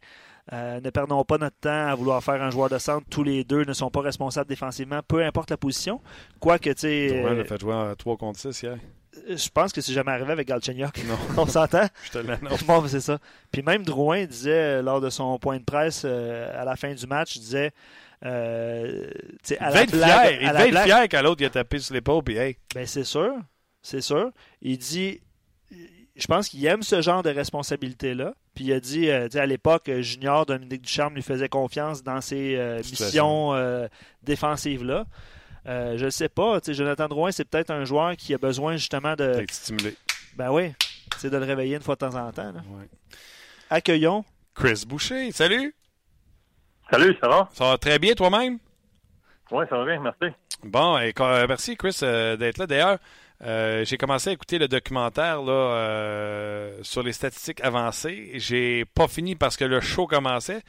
[0.53, 3.07] Euh, ne perdons pas notre temps à vouloir faire un joueur de centre.
[3.09, 6.01] Tous les deux ne sont pas responsables défensivement, peu importe la position.
[6.41, 7.21] Quoique, tu sais.
[7.21, 8.79] Drouin a fait jouer à 3 contre 6 hier.
[9.29, 11.05] Je pense que c'est jamais arrivé avec Galchenyuk.
[11.05, 11.19] Non.
[11.43, 11.87] On s'entend?
[12.05, 12.65] Je te l'annonce.
[12.65, 13.19] Bon, c'est ça.
[13.51, 16.95] Puis même Drouin disait euh, lors de son point de presse euh, à la fin
[16.95, 17.73] du match, il disait.
[18.25, 19.11] Euh,
[19.51, 20.41] Il devait la être fier.
[20.41, 22.23] Il la devait être fier quand l'autre il a tapé sur l'épaule.
[22.23, 23.35] Puis, hey, Ben, c'est sûr.
[23.83, 24.31] C'est sûr.
[24.61, 25.21] Il dit.
[26.15, 28.35] Je pense qu'il aime ce genre de responsabilité-là.
[28.55, 32.57] Puis il a dit, euh, à l'époque, Junior, Dominique Ducharme lui faisait confiance dans ces
[32.57, 33.89] euh, missions euh,
[34.23, 35.07] défensives-là.
[35.67, 36.61] Euh, je ne sais pas.
[36.61, 39.37] tu sais, Jonathan Drouin, c'est peut-être un joueur qui a besoin justement de.
[39.37, 39.97] d'être stimulé.
[40.37, 40.73] Ben oui.
[41.19, 42.53] C'est de le réveiller une fois de temps en temps.
[42.53, 42.61] là.
[42.71, 42.89] Ouais.
[43.71, 44.25] Accueillons.
[44.55, 45.75] Chris Boucher, salut.
[46.91, 47.49] Salut, ça va?
[47.55, 48.59] Ça va très bien toi-même?
[49.51, 50.37] Oui, ça va bien, merci.
[50.63, 52.67] Bon, et, euh, merci Chris euh, d'être là.
[52.67, 52.99] D'ailleurs,
[53.45, 58.31] euh, j'ai commencé à écouter le documentaire là, euh, sur les statistiques avancées.
[58.35, 60.63] J'ai pas fini parce que le show commençait.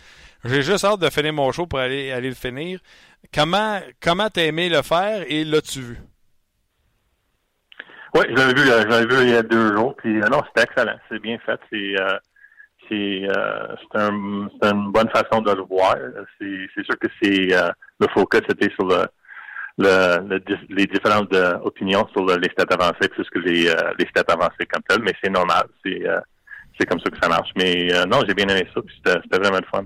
[0.43, 2.79] J'ai juste hâte de finir mon show pour aller, aller le finir.
[3.33, 5.97] Comment comment t'as aimé le faire et l'as-tu vu?
[8.15, 10.97] Oui, je l'avais vu, euh, vu il y a deux jours, puis non, c'était excellent.
[11.09, 11.59] C'est bien fait.
[11.71, 11.95] C'est
[12.89, 15.95] c'est c'est un, c'est une bonne façon de le voir.
[16.39, 17.49] C'est sûr que c'est
[17.99, 19.05] le focus était sur le,
[19.77, 23.93] le, le les différentes euh, opinions sur le- les stats avancées plus que les, euh,
[23.99, 25.65] les stats avancées comme tel, mais c'est normal.
[25.85, 26.19] C'est euh,
[26.79, 27.49] c'est comme ça que ça marche.
[27.55, 29.85] Mais euh, non, j'ai bien aimé ça, puis c'était c'était vraiment le fun.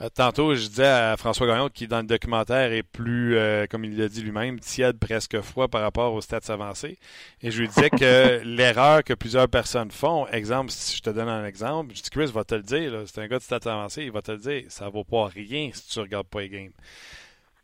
[0.00, 3.84] Euh, tantôt, je disais à François Gagnon qui, dans le documentaire, est plus, euh, comme
[3.84, 6.98] il l'a dit lui-même, tiède, presque froid par rapport aux stats avancées.
[7.42, 11.28] Et je lui disais que l'erreur que plusieurs personnes font, exemple, si je te donne
[11.28, 14.02] un exemple, je dis Chris va te le dire, c'est un gars de stats avancées,
[14.02, 16.72] il va te le dire, ça vaut pas rien si tu regardes pas les games.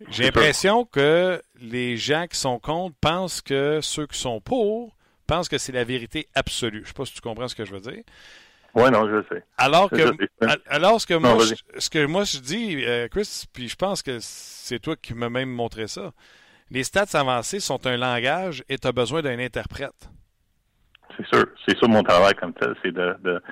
[0.09, 4.97] J'ai l'impression que les gens qui sont contre pensent que ceux qui sont pour
[5.27, 6.83] pensent que c'est la vérité absolue.
[6.83, 8.03] Je sais pas si tu comprends ce que je veux dire.
[8.75, 9.45] Oui, non, je le sais.
[9.59, 10.13] Alors que,
[10.69, 14.03] alors ce que moi, je, ce que moi je dis, euh, Chris, puis je pense
[14.03, 16.13] que c'est toi qui m'as même montré ça.
[16.71, 20.09] Les stats avancées sont un langage et tu as besoin d'un interprète.
[21.17, 21.45] C'est sûr.
[21.67, 23.43] C'est ça mon travail comme tel, c'est de, de,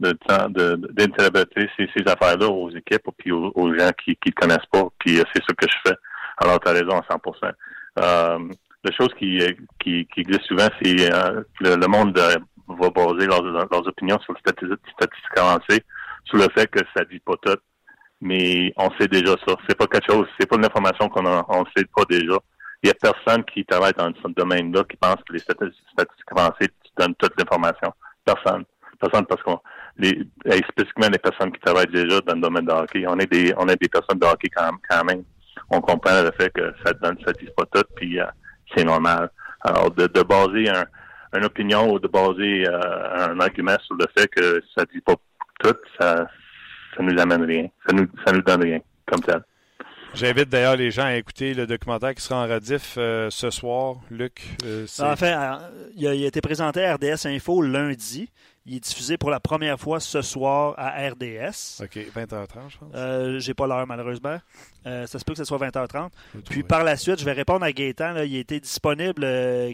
[0.00, 4.32] de, de, de- d'interpréter ces, ces affaires-là aux équipes puis aux, aux gens qui ne
[4.32, 4.84] connaissent pas.
[4.98, 5.96] Puis euh, c'est ça que je fais.
[6.38, 7.52] Alors, tu as raison à 100%
[8.00, 8.48] euh,
[8.84, 12.36] La chose qui, euh, qui, qui existe souvent, c'est euh, le, le monde euh,
[12.68, 15.82] va baser leurs, leurs opinions sur les statistiques, statistiques avancées,
[16.24, 17.56] sur le fait que ça dit pas tout.
[18.20, 19.54] Mais on sait déjà ça.
[19.68, 21.44] C'est pas quelque chose, c'est pas une information qu'on a,
[21.76, 22.36] sait pas déjà.
[22.82, 26.32] Il y a personne qui travaille dans ce domaine-là qui pense que les stati- statistiques
[26.36, 27.92] avancées donnent toute l'information.
[28.24, 28.64] Personne.
[29.00, 29.60] Parce qu'on
[29.98, 30.26] les
[30.70, 33.04] spécifiquement les personnes qui travaillent déjà dans le domaine de hockey.
[33.06, 35.22] On est des on est des personnes de hockey quand, quand même.
[35.70, 38.26] On comprend le fait que ça donne ça pas tout, puis euh,
[38.74, 39.30] c'est normal.
[39.60, 40.84] Alors de, de baser un,
[41.36, 45.14] une opinion ou de baser euh, un argument sur le fait que ça dit pas
[45.60, 46.26] tout, ça
[46.96, 47.68] ça nous amène rien.
[47.86, 49.42] Ça nous ça nous donne rien comme tel.
[50.14, 53.96] J'invite d'ailleurs les gens à écouter le documentaire qui sera en rediff euh, ce soir.
[54.10, 55.56] Luc, euh, En fait, euh,
[55.96, 58.28] il a, il a été présenté à RDS Info lundi.
[58.66, 61.82] Il est diffusé pour la première fois ce soir à RDS.
[61.82, 62.90] OK, 20h30, je pense.
[62.94, 64.38] Euh, J'ai pas l'heure, malheureusement.
[64.84, 66.10] Ça se peut que ce soit 20h30.
[66.34, 68.12] Je vais Puis par la suite, je vais répondre à Gaétan.
[68.12, 68.24] là.
[68.24, 69.20] il a été disponible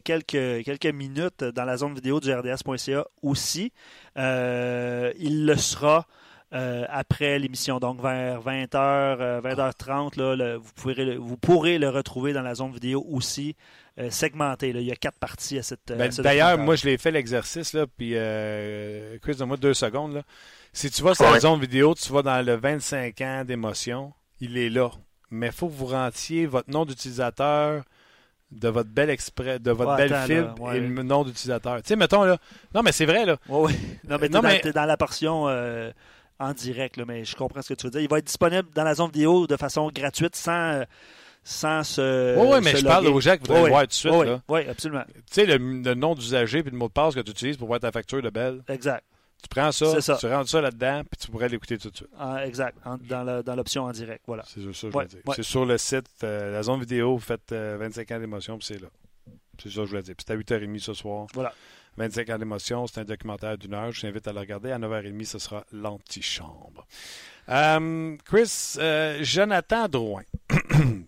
[0.04, 3.72] quelques, quelques minutes dans la zone vidéo du RDS.ca aussi.
[4.16, 6.06] Il le sera
[6.54, 10.16] euh, après l'émission, donc vers 20h, 20h30.
[10.18, 13.56] Là, le- vous, pourrez, le- vous pourrez le retrouver dans la zone vidéo aussi,
[13.98, 14.72] euh, segmenté.
[14.72, 14.80] là.
[14.80, 15.92] Il y a quatre parties à cette.
[15.96, 20.14] Ben, D'ailleurs, moi, je l'ai fait l'exercice, là, puis euh, Chris, donne-moi deux secondes.
[20.14, 20.22] Là.
[20.72, 21.40] Si tu vas sur la Ouais.
[21.40, 24.90] zone vidéo, tu vas dans le 25 ans d'émotion, il est là.
[25.30, 27.82] Mais il faut que vous rentiez votre nom d'utilisateur,
[28.52, 30.76] de votre bel exprès, de votre Ouais, belle attends, fibre là, ouais.
[30.76, 31.82] et le nom d'utilisateur.
[31.82, 32.38] Tu sais, mettons là.
[32.74, 33.36] Non, mais c'est vrai, là.
[33.48, 33.98] Oui, oui.
[34.08, 35.90] Non, mais t'es Non, dans, dans la portion euh,
[36.40, 38.00] en direct, là, mais je comprends ce que tu veux dire.
[38.00, 40.84] Il va être disponible dans la zone vidéo de façon gratuite sans, euh,
[41.42, 42.36] sans se.
[42.38, 43.92] Oui, oui, mais se je parle aux gens qui voudraient Oui, le voir tout de
[43.92, 44.12] suite.
[44.14, 44.42] oui, là.
[44.48, 45.04] oui, absolument.
[45.14, 47.68] Tu sais, le, le nom d'usager puis le mot de passe que tu utilises pour
[47.68, 48.62] voir ta facture de Belle.
[48.68, 49.04] Exact.
[49.42, 52.08] Tu prends ça, tu rentres ça là-dedans, puis tu pourrais l'écouter tout de suite.
[52.18, 52.78] Ah, exact.
[52.86, 54.22] En- dans l'option en direct.
[54.26, 54.42] Voilà.
[54.46, 55.18] C'est ça que je Ouais, dire.
[55.26, 55.34] ouais.
[55.36, 58.66] C'est sur le site, euh, la zone vidéo, vous faites euh, 25 ans d'émotion, puis
[58.66, 58.88] c'est là.
[59.62, 60.14] C'est ça que je voulais dire.
[60.16, 61.26] Puis c'est à 8h30 ce soir.
[61.34, 61.52] Voilà.
[61.96, 63.92] 25 ans d'émotion, c'est un documentaire d'une heure.
[63.92, 64.72] Je t'invite à le regarder.
[64.72, 66.86] À 9h30, ce sera l'antichambre.
[67.48, 70.22] Euh, Chris, euh, Jonathan Drouin.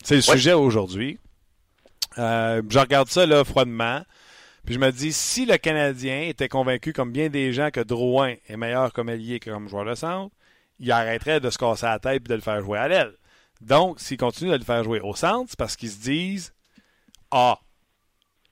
[0.05, 0.37] c'est le Ouais.
[0.37, 1.19] sujet aujourd'hui.
[2.19, 4.03] Euh, je regarde ça là froidement.
[4.65, 8.35] Puis je me dis, si le Canadien était convaincu, comme bien des gens, que Drouin
[8.49, 10.35] est meilleur comme allié que comme joueur de centre,
[10.79, 13.13] il arrêterait de se casser la tête et de le faire jouer à l'aile.
[13.61, 16.53] Donc, s'ils continuent de le faire jouer au centre, c'est parce qu'ils se disent
[17.31, 17.59] A,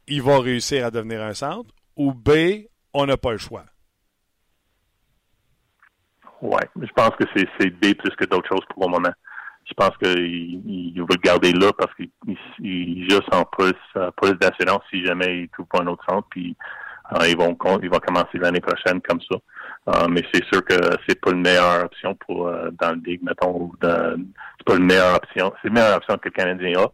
[0.07, 3.65] il va réussir à devenir un centre, ou B, on n'a pas le choix.
[6.41, 9.15] Ouais, je pense que c'est B plus que d'autres choses pour le moment.
[9.67, 12.11] Je pense qu'il il veut le garder là parce qu'il
[12.61, 13.73] il, joue sans plus,
[14.17, 16.29] plus d'assurance si jamais il trouve pas un autre centre.
[16.31, 16.55] Puis
[17.13, 19.37] euh, ils vont ils vont commencer l'année prochaine comme ça.
[19.89, 20.75] Euh, mais c'est sûr que
[21.07, 23.71] c'est pas une meilleure option pour euh, dans le ligue, mettons.
[23.81, 25.53] C'est pas une meilleure option.
[25.61, 26.87] C'est une meilleure option que le Canadien a.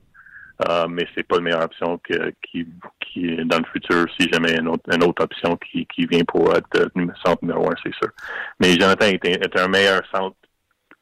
[0.68, 2.66] Euh, mais c'est pas une meilleure option que, qui,
[3.00, 6.54] qui dans le futur si jamais une autre, une autre option qui, qui vient pour
[6.54, 8.11] être euh, centre numéro un, c'est sûr.
[8.58, 10.36] Mais Jonathan est, un meilleur centre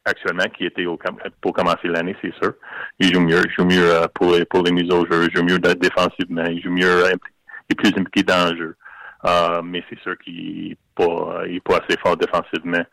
[0.05, 0.97] actuellement qui était au,
[1.41, 2.55] pour commencer l'année, c'est sûr.
[3.01, 5.43] Il joue mieux, il joue mieux euh, pour, pour les mises au jeu, il joue
[5.43, 8.77] mieux défensivement, il joue mieux, il est plus impliqué dans le jeu.
[9.25, 12.85] Euh, mais c'est sûr qu'il n'est pas, il pas assez fort défensivement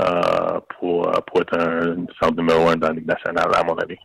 [0.00, 3.98] euh, pour, pour être un centre numéro un dans la Ligue nationale, à mon avis.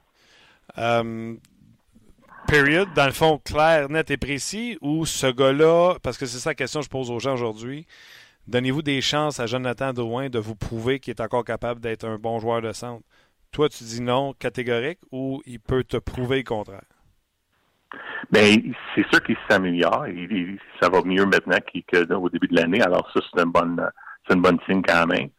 [2.48, 6.52] Period, dans le fond, clair, net et précis, ou ce gars-là, parce que c'est ça
[6.52, 7.86] la question que je pose aux gens aujourd'hui,
[8.48, 12.18] donnez-vous des chances à Jonathan Drouin de vous prouver qu'il est encore capable d'être un
[12.18, 13.04] bon joueur de centre?
[13.52, 16.84] Toi, tu dis non catégorique ou il peut te prouver le contraire?
[18.32, 18.56] Bien,
[18.94, 20.06] c'est sûr qu'il s'améliore.
[20.82, 22.82] Ça va mieux maintenant qu'au début de l'année.
[22.82, 23.90] Alors ça, c'est une bonne,
[24.28, 25.30] c'est une bonne signe quand même.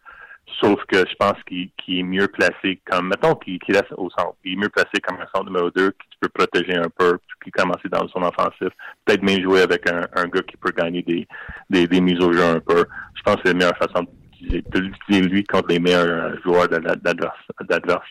[0.60, 4.36] Sauf que je pense qu'il est mieux placé comme, mettons qu'il qu reste au centre.
[4.44, 7.50] Il est mieux placé comme un centre numéro 2 qui peut protéger un peu, puis
[7.50, 8.68] commencer dans son offensif.
[9.04, 11.26] Peut-être même jouer avec un, un, gars qui peut gagner des,
[11.68, 12.84] des, des, mises au jeu un peu.
[13.14, 14.06] Je pense que c'est la meilleure façon
[14.40, 18.06] d'utiliser lui contre les meilleurs joueurs d'adverse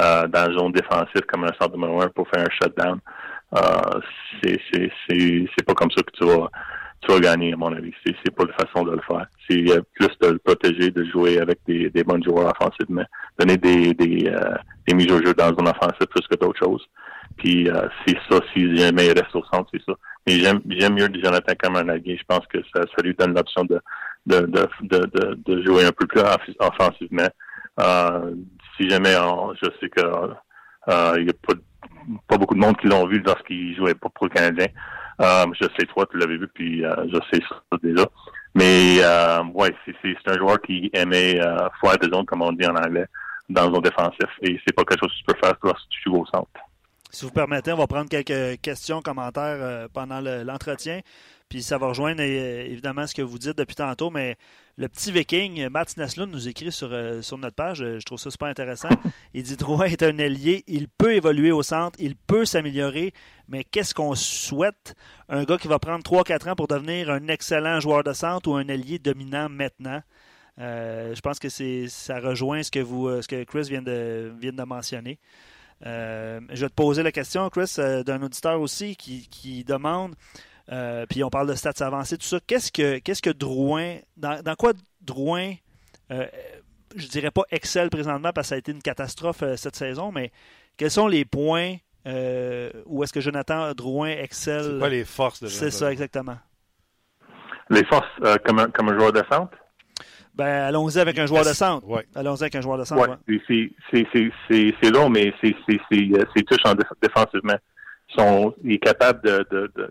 [0.00, 3.00] euh, dans la zone défensive comme un centre numéro 1 pour faire un shutdown.
[3.56, 4.00] Euh,
[4.42, 6.48] c'est pas comme ça que tu vas
[7.00, 7.92] tu vas gagner, à mon avis.
[8.04, 9.26] C'est, c'est pas la façon de le faire.
[9.48, 13.04] C'est euh, plus de le protéger, de jouer avec des, des bons joueurs offensivement,
[13.38, 14.54] donner des, des, euh,
[14.86, 16.86] des mises au jeu dans une offensive plus que d'autres choses.
[17.36, 19.94] Puis euh, c'est ça, si jamais il reste au centre, c'est ça.
[20.26, 22.18] Mais j'aime, j'aime mieux Jonathan allié.
[22.18, 23.80] Je pense que ça, ça lui donne l'option de,
[24.26, 26.20] de, de, de, de, jouer un peu plus
[26.58, 27.28] offensivement.
[27.80, 28.34] Euh,
[28.76, 29.14] si jamais
[29.62, 30.02] je sais que
[30.88, 31.54] euh, il y a pas,
[32.28, 34.66] pas beaucoup de monde qui l'ont vu lorsqu'il jouait pas pour le Canadien.
[35.20, 38.06] Euh, je sais, toi, tu l'avais vu, puis euh, je sais ça déjà.
[38.54, 42.66] Mais euh, ouais, c'est un joueur qui aimait euh, faire des zones, comme on dit
[42.66, 43.06] en anglais,
[43.48, 44.28] dans un défensif.
[44.42, 46.48] Et c'est pas quelque chose que tu peux faire lorsque tu joues au centre.
[47.12, 51.00] Si vous permettez, on va prendre quelques questions, commentaires euh, pendant l'entretien.
[51.48, 54.36] puis ça va rejoindre évidemment ce que vous dites depuis tantôt, mais
[54.76, 56.90] le petit viking, Matt Neslund, nous écrit sur,
[57.22, 58.88] sur notre page, je trouve ça super intéressant.
[59.34, 63.12] Il dit Drouin est un ailier, il peut évoluer au centre, il peut s'améliorer,
[63.48, 64.94] mais qu'est-ce qu'on souhaite?
[65.28, 68.54] Un gars qui va prendre 3-4 ans pour devenir un excellent joueur de centre ou
[68.54, 70.00] un allié dominant maintenant?
[70.60, 71.48] Euh, Je pense que
[71.88, 75.18] ça rejoint ce que, vous, ce que Chris vient de, vient de mentionner.
[75.86, 80.14] Euh, je vais te poser la question, Chris, euh, d'un auditeur aussi qui, qui demande,
[81.08, 82.38] puis on parle de stats avancées, tout ça.
[82.46, 85.54] Qu'est-ce que, qu'est-ce que Drouin, dans, dans quoi Drouin,
[86.10, 90.30] je dirais pas excelle présentement parce que ça a été une catastrophe cette saison, mais
[90.76, 91.76] quels sont les points
[92.06, 94.64] euh, où est-ce que Jonathan Drouin excelle?
[94.64, 96.38] C'est quoi les forces de C'est ça, exactement.
[97.68, 99.56] Les forces euh, comme, un, comme un joueur de centre?
[100.34, 101.86] Ben, allons-y avec un joueur de centre.
[101.86, 102.06] Ouais.
[102.14, 103.08] Allons-y avec un joueur de centre.
[103.08, 103.70] Ouais.
[103.90, 107.56] C'est long, mais c'est euh, touche en défensivement.
[108.16, 109.90] Sont, il est capable de, de, de,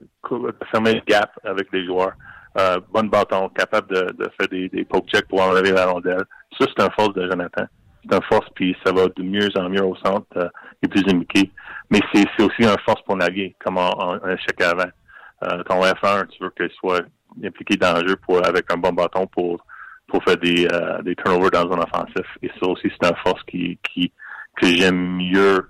[0.72, 2.14] fermer le gap avec les joueurs.
[2.58, 6.26] Euh, bonne bâton, capable de, de faire des, des poke checks pour enlever la rondelle.
[6.60, 7.66] Ça, c'est un force de Jonathan
[8.04, 10.26] c'est une force, puis ça va de mieux en mieux au centre.
[10.38, 10.50] Euh,
[10.82, 11.52] il est plus impliqué.
[11.90, 14.90] Mais c'est, aussi une force pour naviguer, comme en, échec avant.
[15.44, 17.02] Euh, ton F1, tu veux qu'il soit
[17.44, 19.64] impliqué dans le jeu pour, avec un bon bâton pour,
[20.10, 22.26] pour faire des, euh, des turnovers dans un offensif.
[22.42, 24.12] Et ça aussi, c'est une force qui, qui,
[24.56, 25.70] que j'aime mieux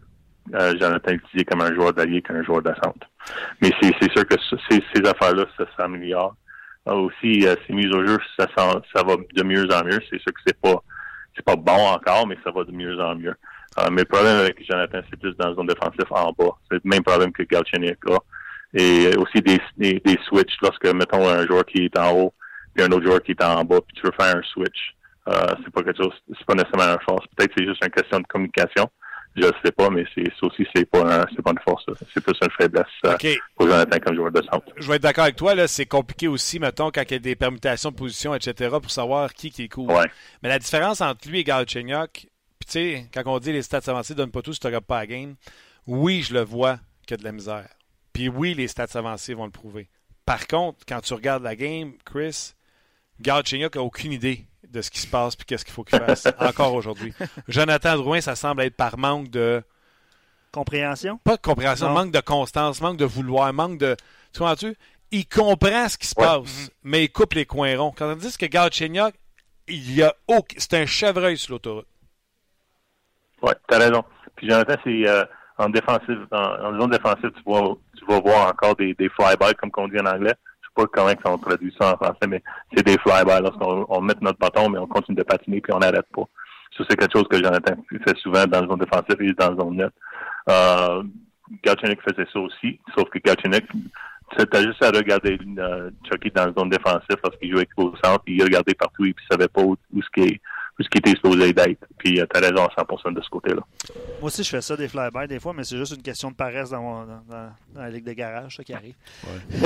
[0.56, 3.08] euh, Jonathan utiliser comme un joueur d'allié qu'un joueur de centre.
[3.62, 4.36] Mais c'est, sûr que
[4.70, 6.36] ces, ces affaires-là, ça s'améliore.
[6.88, 10.00] Euh, aussi, euh, ces mises au jeu, ça, ça va de mieux en mieux.
[10.10, 10.82] C'est sûr que c'est pas
[11.36, 13.36] c'est pas bon encore, mais ça va de mieux en mieux.
[13.78, 16.58] Euh, mais le problème avec Jonathan, c'est plus dans la zone défensive en bas.
[16.70, 18.18] C'est le même problème que Galchenyuk a.
[18.74, 22.34] Et aussi des, des, des, switches lorsque, mettons, un joueur qui est en haut,
[22.80, 24.96] puis un autre joueur qui est en bas, puis tu veux faire un switch.
[25.28, 27.26] Euh, c'est pas quelque chose, c'est pas nécessairement une force.
[27.36, 28.90] Peut-être que c'est juste une question de communication.
[29.36, 31.86] Je ne sais pas, mais c'est aussi c'est pas c'est pas une force.
[32.14, 33.16] C'est plus une faiblesse euh,
[33.56, 34.66] pour Jonathan comme joueur de centre.
[34.78, 35.54] Je vais être d'accord avec toi.
[35.54, 38.90] Là, c'est compliqué aussi, mettons, quand il y a des permutations de position, etc., pour
[38.90, 39.94] savoir qui, qui est cool.
[40.42, 43.82] Mais la différence entre lui et Galchenyuk, puis tu sais, quand on dit les stats
[43.86, 45.36] avancées donnent pas tout si tu regardes pas la game,
[45.86, 47.70] oui, je le vois qu'il y a de la misère.
[48.14, 49.90] Puis oui, les stats avancées vont le prouver.
[50.26, 52.54] Par contre, quand tu regardes la game, Chris,
[53.22, 56.28] Galchenyuk a aucune idée de ce qui se passe puis qu'est-ce qu'il faut qu'il fasse
[56.40, 57.14] encore aujourd'hui.
[57.48, 59.64] Jonathan Drouin, ça semble être par manque de
[60.52, 61.18] compréhension?
[61.24, 63.96] Pas de compréhension, manque de constance, manque de vouloir, manque de.
[64.34, 64.76] Tu vois-tu?
[65.12, 66.70] Il comprend ce qui se passe, mm-hmm.
[66.84, 67.94] mais il coupe les coins ronds.
[67.96, 69.16] Quand on dit que Galchenyuk,
[69.68, 70.56] il y a aucun...
[70.58, 71.88] C'est un chevreuil sur l'autoroute.
[73.42, 74.04] Oui, tu as raison.
[74.36, 75.26] Puis Jonathan, c'est euh,
[75.58, 79.72] en défensive, en, zone défensive, tu vas, tu vas voir encore des, des fly-by, comme
[79.78, 80.36] on dit en anglais.
[80.78, 82.44] Sais pas comment on traduit ça en français, mais
[82.76, 85.80] c'est des fly-by lorsqu'on on met notre bâton, mais on continue de patiner puis on
[85.80, 86.24] n'arrête pas.
[86.78, 89.58] Ça, c'est quelque chose que Jonathan fait souvent dans la zone défensive et dans la
[89.58, 89.92] zone net.
[90.50, 91.04] Euh,
[91.66, 93.66] faisait ça aussi, sauf que Galchenyuk,
[94.38, 98.24] as juste à regarder euh, Chucky dans la zone défensive parce qu'il jouait au centre,
[98.28, 100.40] il regardait partout et il savait pas où, ce qui
[100.84, 101.86] ce qui était supposé d'être.
[101.98, 103.62] Puis euh, tu as raison à 100% de ce côté-là.
[104.20, 106.36] Moi aussi, je fais ça des fly-by des fois, mais c'est juste une question de
[106.36, 108.96] paresse dans, dans, dans, la ligue de garage, ça qui arrive.
[109.24, 109.58] Ouais.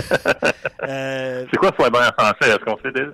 [0.84, 1.46] euh...
[1.52, 2.50] C'est quoi fly-by en français?
[2.50, 3.12] Est-ce qu'on sait déjà?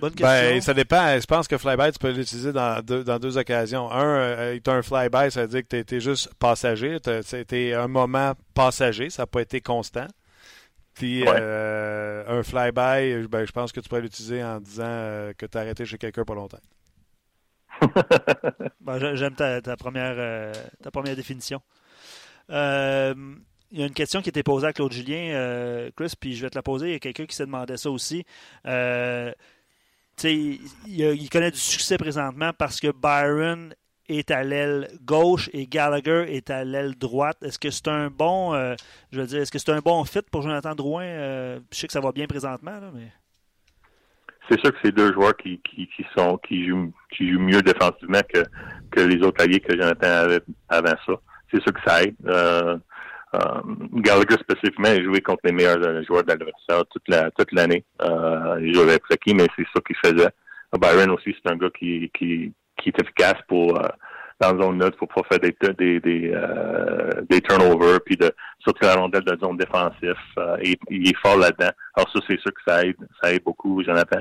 [0.00, 0.26] Bonne question.
[0.26, 1.18] Ben, ça dépend.
[1.18, 3.90] Je pense que flyby, tu peux l'utiliser dans deux, dans deux occasions.
[3.90, 6.98] Un, euh, tu as un flyby, ça veut dire que tu étais juste passager.
[7.22, 10.06] C'était un moment passager, ça n'a pas été constant.
[10.94, 11.36] Puis Ouais.
[11.40, 15.58] euh, un flyby, ben, je pense que tu peux l'utiliser en disant euh, que tu
[15.58, 16.60] as arrêté chez quelqu'un pas longtemps.
[18.80, 21.60] Ben, j'a- J'aime ta, ta première, euh, ta première définition.
[22.50, 23.14] Euh,
[23.72, 26.36] il y a une question qui a été posée à Claude Julien, euh, Chris, puis
[26.36, 26.88] je vais te la poser.
[26.88, 28.24] Il y a quelqu'un qui s'est demandé ça aussi.
[28.66, 29.32] Euh,
[30.22, 33.74] il connaît du succès présentement parce que Byron
[34.08, 37.38] est à l'aile gauche et Gallagher est à l'aile droite.
[37.42, 38.74] Est-ce que c'est un bon, euh,
[39.12, 41.04] je veux dire, est-ce que un bon fit pour Jonathan Drouin?
[41.04, 43.08] Euh, je sais que ça va bien présentement, là, mais
[44.48, 48.20] c'est sûr que c'est deux joueurs qui, qui, qui sont qui jouent qui mieux défensivement
[48.32, 48.40] que,
[48.90, 51.14] que les autres alliés que Jonathan avait avant ça.
[51.50, 52.14] C'est sûr que ça aide.
[52.26, 52.76] Euh,
[53.94, 57.84] Gallagher spécifiquement a joué contre les meilleurs joueurs de l'adversaire toute la toute l'année.
[58.60, 60.30] Il jouait avec Flecky, mais c'est ça qu'il faisait.
[60.78, 62.52] Byron aussi, c'est un gars qui, qui,
[62.84, 63.88] qui est efficace pour euh,
[64.40, 68.30] dans zone neutre pour pas faire des des des, euh, des turnovers puis de
[68.64, 70.14] sortir la rondelle de la zone défensive.
[70.38, 71.70] Euh, il, il est fort là-dedans.
[71.96, 74.20] Alors ça, c'est sûr que ça aide, ça aide beaucoup, Jonathan.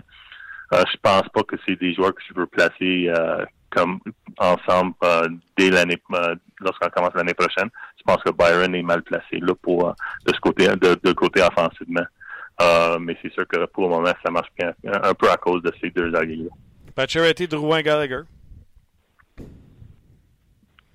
[0.74, 3.99] Euh, je pense pas que c'est des joueurs que tu veux placer euh, comme
[4.38, 6.01] ensemble euh, dès l'année
[6.59, 7.70] lorsqu'on commence l'année prochaine.
[7.97, 9.93] Je pense que Byron est mal placé là pour
[10.26, 12.05] de ce côté de, côté offensivement.
[13.01, 15.72] Mais c'est sûr que pour le moment, ça marche bien un peu à cause de
[15.82, 16.49] ces deux alliés-là.
[16.95, 18.22] Pacioretty, Drouin, Gallagher.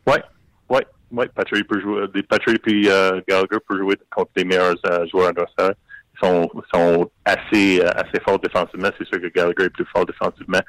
[0.08, 0.22] Ouais,
[0.70, 1.28] ouais, ouais.
[1.34, 5.74] Patrick peut jouer, Patrick et euh, Gallagher peut jouer contre les meilleurs euh, joueurs adversaires.
[6.22, 6.26] Ils
[6.72, 8.88] sont, assez, euh, assez forts défensivement.
[8.96, 10.60] C'est sûr que Gallagher est plus fort défensivement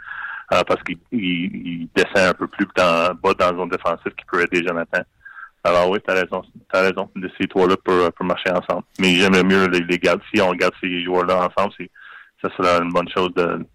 [0.50, 4.26] parce qu'il il, il descend un peu plus dans, bas dans la zone défensive qui
[4.30, 5.02] peut aider Jonathan.
[5.64, 7.10] Alors oui, t'as raison, t'as raison.
[7.40, 8.84] Ces trois-là peuvent marcher ensemble.
[9.00, 10.24] Mais j'aimerais mieux les, les garder.
[10.34, 11.90] Si on regarde ces joueurs-là ensemble, c'est,
[12.44, 13.66] ça serait une bonne chose de.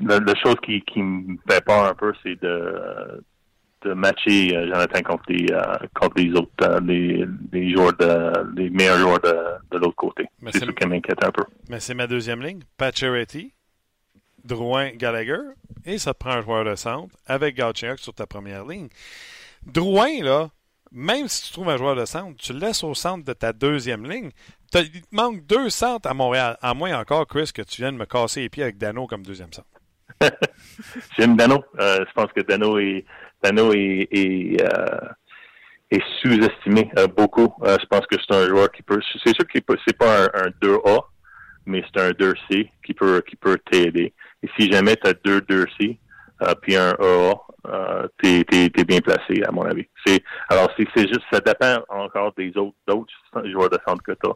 [0.00, 3.22] La, la chose qui, qui me fait peur un peu, c'est de
[3.84, 8.60] de matcher euh, Jonathan contre les, euh, contre les autres, euh, les, les joueurs de,
[8.60, 9.36] les meilleurs joueurs de,
[9.70, 10.26] de l'autre côté.
[10.52, 11.44] C'est ça qui m'inquiète un peu.
[11.68, 12.60] Mais c'est ma deuxième ligne.
[12.76, 13.52] Pacioretty,
[14.44, 15.40] Drouin, Gallagher.
[15.84, 18.88] Et ça te prend un joueur de centre avec Galchenyuk sur ta première ligne.
[19.64, 20.48] Drouin, là,
[20.92, 23.52] même si tu trouves un joueur de centre, tu le laismes au centre de ta
[23.52, 24.30] deuxième ligne.
[24.74, 26.56] Il te manque deux centres à Montréal.
[26.60, 29.52] À moins encore, Chris, que tu viennes me casser les pieds avec Dano comme deuxième
[29.52, 29.68] centre.
[31.18, 31.64] J'aime Dano.
[31.78, 33.04] Euh, je pense que Dano est,
[33.44, 35.08] Dano est, est, euh,
[35.90, 37.52] est sous-estimé euh, beaucoup.
[37.62, 39.00] Euh, je pense que c'est un joueur qui peut.
[39.12, 39.76] C'est sûr peut.
[39.86, 41.00] C'est pas un, un 2A,
[41.66, 44.14] mais c'est un 2C qui peut qui peut t'aider.
[44.42, 45.98] Et si jamais tu as deux 2C
[46.42, 47.34] euh, puis un AA,
[47.66, 49.86] euh, t'es, t'es bien placé à mon avis.
[50.06, 53.12] C'est alors c'est, c'est juste ça dépend encore des autres d'autres
[53.44, 54.30] joueurs de centre que tu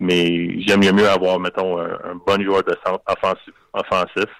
[0.00, 4.30] Mais j'aime mieux avoir, mettons, un, un bon joueur de centre offensif, offensif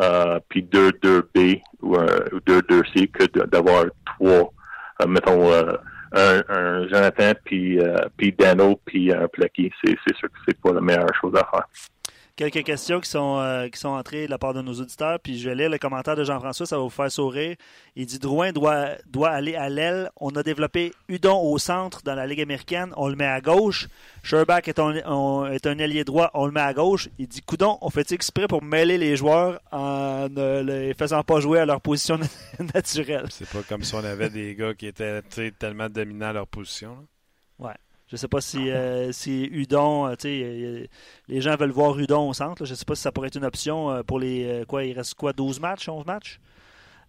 [0.00, 4.52] euh, puis 2-2B ou un ou 2-2C que de- d'avoir trois,
[5.02, 5.72] euh, mettons, euh,
[6.12, 9.70] un, un Jonathan, puis, euh, puis Dano, puis un.
[9.84, 11.66] C'est, c'est sûr que c'est pas la meilleure chose à faire.
[12.38, 15.40] Quelques questions qui sont, euh, qui sont entrées de la part de nos auditeurs, puis
[15.40, 17.56] je lire le commentaire de Jean-François, ça va vous faire sourire.
[17.96, 20.08] Il dit Drouin doit, doit aller à l'aile.
[20.20, 23.88] On a développé Udon au centre dans la Ligue américaine, on le met à gauche.
[24.22, 27.08] Sherbach est est un ailier droit, on le met à gauche.
[27.18, 31.40] Il dit Coudon, on fait exprès pour mêler les joueurs en ne les faisant pas
[31.40, 32.20] jouer à leur position
[32.74, 33.26] naturelle?
[33.30, 35.22] C'est pas comme si on avait des gars qui étaient
[35.58, 36.90] tellement dominants à leur position.
[36.90, 37.17] là.
[38.10, 40.86] Je sais pas si, euh, si Udon, euh,
[41.28, 42.64] les gens veulent voir Udon au centre.
[42.64, 44.44] Je sais pas si ça pourrait être une option euh, pour les.
[44.44, 46.40] euh, quoi, il reste quoi, 12 matchs, 11 matchs?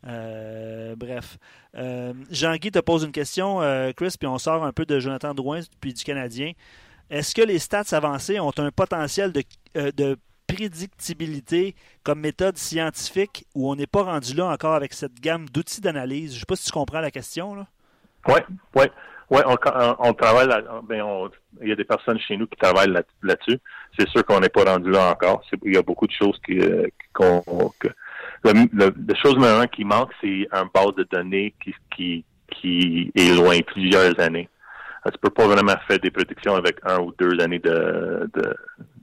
[0.03, 1.37] Bref.
[2.31, 3.59] Jean-Guy te pose une question,
[3.95, 6.51] Chris, puis on sort un peu de Jonathan Drouin puis du Canadien.
[7.09, 9.43] Est-ce que les stats avancées ont un potentiel de,
[9.75, 15.49] de prédictibilité comme méthode scientifique ou on n'est pas rendu là encore avec cette gamme
[15.49, 16.33] d'outils d'analyse?
[16.35, 17.65] Je sais pas si tu comprends la question.
[18.27, 18.39] Oui,
[18.75, 18.85] oui.
[19.29, 19.55] Oui, on,
[19.99, 21.29] on, travaille là, ben
[21.61, 23.59] il y a des personnes chez nous qui travaillent là-dessus.
[23.97, 25.43] c'est sûr qu'on n'est pas rendu là encore.
[25.63, 26.59] Il y a beaucoup de choses qui,
[27.13, 27.41] qu'on,
[27.79, 27.89] que,
[28.43, 33.11] le, le, la chose maintenant qui manque, c'est un base de données qui, qui, qui
[33.15, 34.49] est loin plusieurs années.
[35.05, 38.55] Tu peux pas vraiment faire des prédictions avec un ou deux années de, de,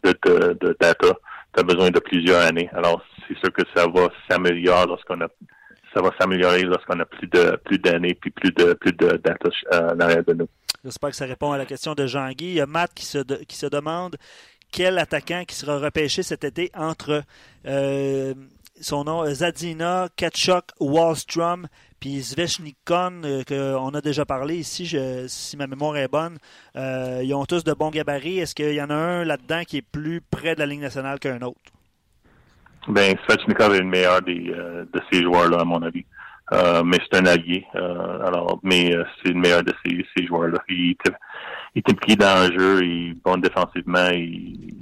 [0.04, 1.14] de, de, data.
[1.54, 2.68] Tu as besoin de plusieurs années.
[2.74, 5.28] Alors, c'est sûr que ça va s'améliorer lorsqu'on a
[5.96, 9.48] ça va s'améliorer lorsqu'on a plus de plus d'années puis plus de plus de data
[9.72, 10.48] euh, derrière de nous.
[10.84, 12.44] J'espère que ça répond à la question de Jean-Guy.
[12.44, 14.16] Il y a Matt qui se, qui se demande
[14.70, 17.22] quel attaquant qui sera repêché cet été entre
[17.66, 18.34] euh,
[18.78, 21.66] son nom Zadina, Ketchuk, Wallstrom,
[21.98, 24.94] puis Svechnikon, euh, qu'on a déjà parlé ici,
[25.28, 26.36] si ma mémoire est bonne.
[26.76, 28.38] Euh, ils ont tous de bons gabarits.
[28.38, 31.18] Est-ce qu'il y en a un là-dedans qui est plus près de la Ligue nationale
[31.18, 31.72] qu'un autre?
[32.88, 36.04] Ben, Svechnikov est le meilleur des, euh, de ces joueurs-là, à mon avis.
[36.84, 37.66] mais c'est un allié.
[37.74, 40.58] alors, mais c'est le meilleur de ces, ces joueurs-là.
[40.68, 40.94] Il,
[41.74, 44.74] il est impliqué dans le jeu, il est bon défensivement, il,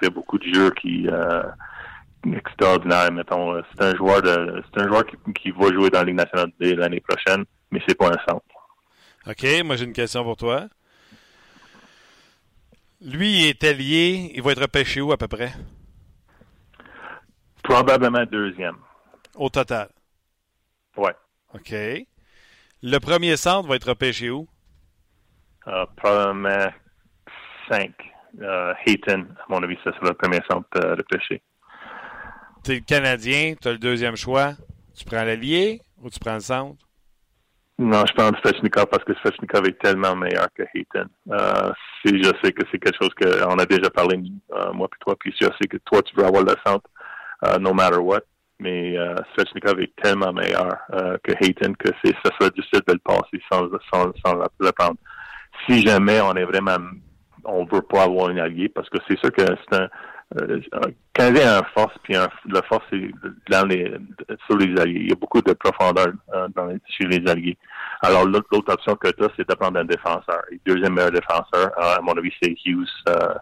[0.00, 1.06] fait beaucoup de jeux qui
[2.26, 3.54] extraordinaire, mettons.
[3.54, 6.16] Euh, c'est un joueur de c'est un joueur qui, qui, va jouer dans la Ligue
[6.16, 8.44] nationale l'année prochaine, mais c'est pas un centre.
[9.26, 10.66] OK, moi j'ai une question pour toi.
[13.02, 15.52] Lui, il est allié, il va être repêché où à peu près?
[17.70, 18.76] Probablement deuxième.
[19.36, 19.88] Au total?
[20.96, 21.14] Ouais.
[21.54, 21.72] OK.
[22.82, 24.48] Le premier centre va être repêché où?
[25.66, 26.72] Uh, probablement
[27.70, 27.92] cinq.
[28.40, 31.42] Uh, Hayton, à mon avis, ça sera le premier centre uh, repêché
[32.64, 34.52] tu es le Canadien, tu as le deuxième choix.
[34.96, 36.84] Tu prends l'allié ou tu prends le centre?
[37.78, 41.06] Non, je prends Svechnikov parce que Svechnikov est tellement meilleur que Hayton.
[41.30, 41.72] Euh,
[42.04, 44.20] si je sais que c'est quelque chose qu'on a déjà parlé,
[44.52, 46.88] euh, moi et toi, puis je sais que toi, tu veux avoir le centre,
[47.60, 48.22] no matter what.
[48.60, 52.92] Mais euh, Svechnikov est tellement meilleur euh, que Hayton que c'est, ça serait difficile de
[52.92, 54.98] le passer sans, sans, sans le prendre.
[55.66, 56.76] Si jamais on est vraiment,
[57.44, 59.88] on veut pas avoir un allié, parce que c'est sûr que c'est un,
[60.42, 60.60] euh,
[61.18, 63.10] y a un force, puis un, la force c'est
[63.50, 63.92] dans les,
[64.46, 65.00] sur les alliés.
[65.00, 67.56] Il y a beaucoup de profondeur euh, dans les, chez les alliés.
[68.02, 70.42] Alors l'autre option que tu as, c'est de prendre un défenseur.
[70.50, 72.86] Le deuxième meilleur défenseur, euh, à mon avis, c'est Hughes.
[73.08, 73.34] Euh, euh,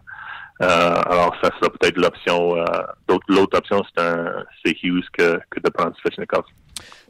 [0.59, 2.55] alors ça sera peut-être l'option.
[3.27, 6.43] l'autre option, c'est un c'est Hughes que, que de prendre Svechnikov.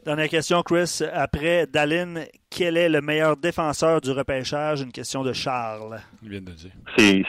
[0.04, 1.02] Dernière question, Chris.
[1.12, 4.82] Après Dallin, quel est le meilleur défenseur du repêchage?
[4.82, 5.98] Une question de Charles.
[6.22, 6.70] Il vient de dire.
[6.96, 7.22] C'est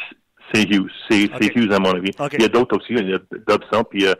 [0.54, 0.92] c'est Hughes.
[1.10, 2.12] C'est Hughes, à mon avis.
[2.34, 2.94] Il y a d'autres aussi.
[2.94, 3.84] Il y a d'options.
[3.84, 4.14] Puis euh,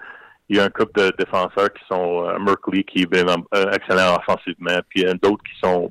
[0.52, 4.18] il y a un couple de défenseurs qui sont euh, Merkley, qui est euh, excellent
[4.18, 4.80] offensivement.
[4.90, 5.90] Puis il y a d'autres qui sont,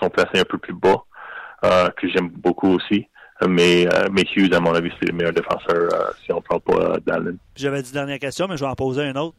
[0.00, 1.04] sont placés un peu plus bas,
[1.64, 3.06] euh, que j'aime beaucoup aussi.
[3.46, 6.98] Mais, mais Hughes, à mon avis, c'est le meilleur défenseur si on ne parle pas
[7.04, 7.36] d'Allen.
[7.56, 9.36] J'avais dit dernière question, mais je vais en poser une autre.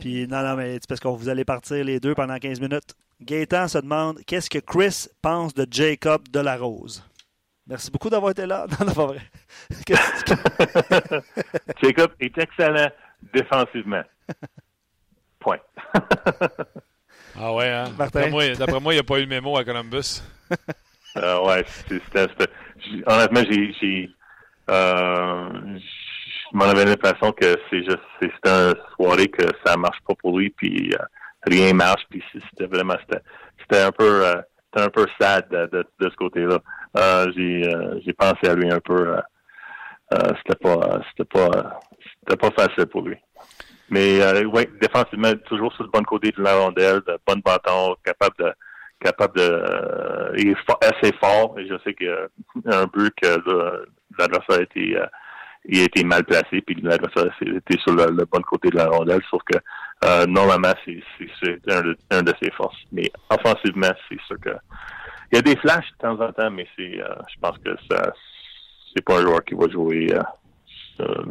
[0.00, 2.94] Puis non, non, mais c'est parce que vous allez partir les deux pendant 15 minutes.
[3.20, 7.04] Gaétan se demande qu'est-ce que Chris pense de Jacob Delarose?
[7.66, 8.66] Merci beaucoup d'avoir été là.
[8.80, 9.20] Non, non, pas vrai.
[11.82, 12.90] Jacob est excellent
[13.32, 14.02] défensivement.
[15.38, 15.58] Point.
[17.38, 17.84] ah ouais, hein?
[17.96, 18.44] D'après moi,
[18.80, 20.22] moi, il n'y a pas eu le mémo à Columbus.
[21.16, 22.26] Euh, ouais, c'était.
[23.06, 23.72] Honnêtement, j'ai.
[23.80, 24.10] j'ai
[24.70, 25.78] euh,
[26.52, 30.38] je m'en avais l'impression que c'est juste c'est une soirée que ça marche pas pour
[30.38, 31.04] lui puis euh,
[31.44, 32.96] rien marche puis c'était vraiment
[33.58, 34.34] c'était un peu euh,
[34.66, 36.58] c'était un peu sad de, de, de ce côté-là.
[36.96, 39.16] Euh, j'ai euh, j'ai pensé à lui un peu.
[40.36, 41.80] C'était pas c'était pas
[42.20, 43.16] c'était pas facile pour lui.
[43.88, 48.36] Mais oui, défensivement, toujours sur le bon côté de la rondelle, de bon bâton, capable
[48.38, 48.52] de
[49.02, 53.84] capable de il est assez fort et je sais y a un but que
[54.18, 54.96] l'adversaire a été
[55.64, 59.20] il a été mal placé, puis l'adversaire était sur le, bon côté de la rondelle,
[59.30, 61.00] sauf que normalement, c'est
[61.70, 62.82] un, de ses forces.
[62.90, 64.50] Mais offensivement, c'est sûr que
[65.32, 67.70] il y a des flashs de temps en temps, mais c'est, euh, je pense que
[67.90, 68.12] ça,
[68.94, 70.12] c'est pas un joueur qui va jouer
[71.00, 71.24] euh,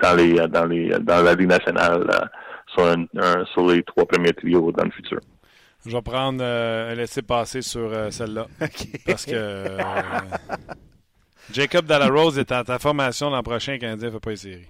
[0.00, 2.06] dans les, dans les, dans la Ligue nationale
[2.68, 2.94] sur,
[3.52, 5.18] sur les trois premiers trios dans le futur.
[5.86, 8.46] Je vais prendre un laisser passer sur celle-là.
[9.06, 9.78] Parce que
[11.52, 14.68] Jacob Dallarose est en ta formation l'an prochain, Canadien ne fait pas les séries.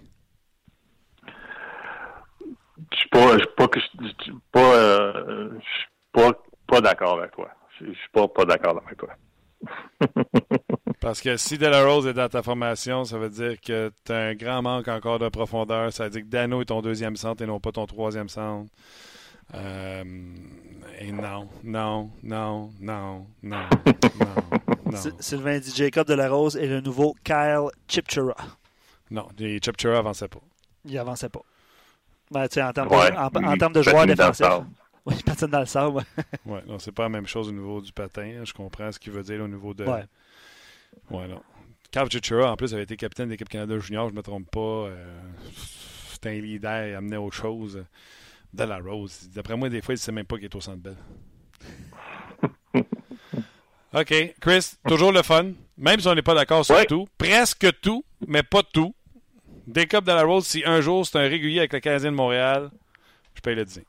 [2.93, 6.33] Je suis pas, je pas, je, pas, je suis pas,
[6.67, 7.51] pas d'accord avec toi
[7.81, 9.11] je suis pas, pas d'accord avec toi.
[11.01, 14.35] Parce que si Delarose est dans ta formation, ça veut dire que tu as un
[14.35, 15.93] grand manque encore de profondeur.
[15.93, 18.71] Ça veut dire que Dano est ton deuxième centre et non pas ton troisième centre.
[19.55, 20.05] Euh,
[20.99, 23.69] et non, non, non, non, non,
[24.87, 28.37] non, Sylvain dit Jacob Delarose est le nouveau Kyle Chipchura.
[29.11, 30.41] Non, Chipchura avançait pas.
[30.85, 31.43] Il avançait pas.
[32.31, 34.47] Ben, en termes de, en, termes de joueurs défensifs.
[35.07, 35.97] Oui, il patine dans le sable.
[35.97, 36.05] Ouais.
[36.47, 38.43] ouais, non, c'est pas la même chose au niveau du patin.
[38.45, 39.85] Je comprends ce qu'il veut dire au niveau de.
[39.85, 40.05] Ouais.
[41.11, 41.43] Ouais, non.
[41.91, 44.49] Carl Chichura, en plus, avait été capitaine de l'équipe Canada Junior, je ne me trompe
[44.51, 44.61] pas.
[44.61, 45.19] Euh,
[46.13, 47.83] C'était un leader, il amenait autre chose.
[48.53, 49.29] De la Rose.
[49.35, 50.97] D'après moi, des fois, il ne sait même pas qu'il est au centre belle.
[53.95, 54.35] OK.
[54.41, 55.53] Chris, toujours le fun.
[55.77, 56.87] Même si on n'est pas d'accord sur Ouais.
[56.87, 57.07] tout.
[57.19, 58.95] Presque tout, mais pas tout.
[59.67, 62.17] Des Cups de la Rose, si un jour c'est un régulier avec le Canadien de
[62.17, 62.71] Montréal,
[63.35, 63.81] je paye le 10.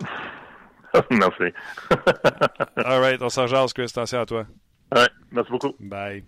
[1.10, 1.42] Merci.
[2.76, 3.84] All right, on s'en jase, Chris.
[3.86, 4.46] Attention à toi.
[4.94, 5.74] ouais, merci beaucoup.
[5.80, 6.24] Bye.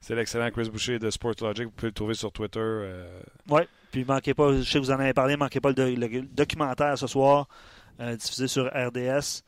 [0.00, 1.64] C'est l'excellent Chris Boucher de Sportlogic.
[1.66, 2.60] Vous pouvez le trouver sur Twitter.
[2.60, 3.62] euh, Oui,
[3.96, 6.20] puis manquez pas, je sais que vous en avez parlé, manquez pas le, do- le
[6.22, 7.48] documentaire ce soir,
[8.00, 9.42] euh, diffusé sur RDS.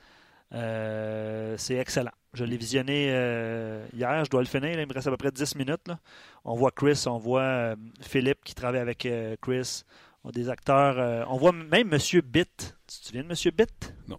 [0.55, 2.13] Euh, c'est excellent.
[2.33, 5.19] Je l'ai visionné euh, hier, je dois le finir, là, il me reste à peu
[5.19, 5.87] près 10 minutes.
[5.87, 5.99] là.
[6.47, 9.07] On voit Chris, on voit Philippe qui travaille avec
[9.43, 9.83] Chris,
[10.25, 12.75] on a des acteurs, on voit même Monsieur Bitt.
[12.87, 13.93] Tu te souviens de Monsieur Bitt?
[14.09, 14.19] Non.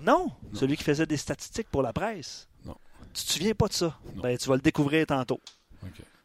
[0.00, 2.48] Non, celui qui faisait des statistiques pour la presse?
[2.64, 2.76] Non.
[3.14, 3.96] Tu te souviens pas de ça?
[4.16, 4.22] Non.
[4.22, 5.40] Ben, tu vas le découvrir tantôt.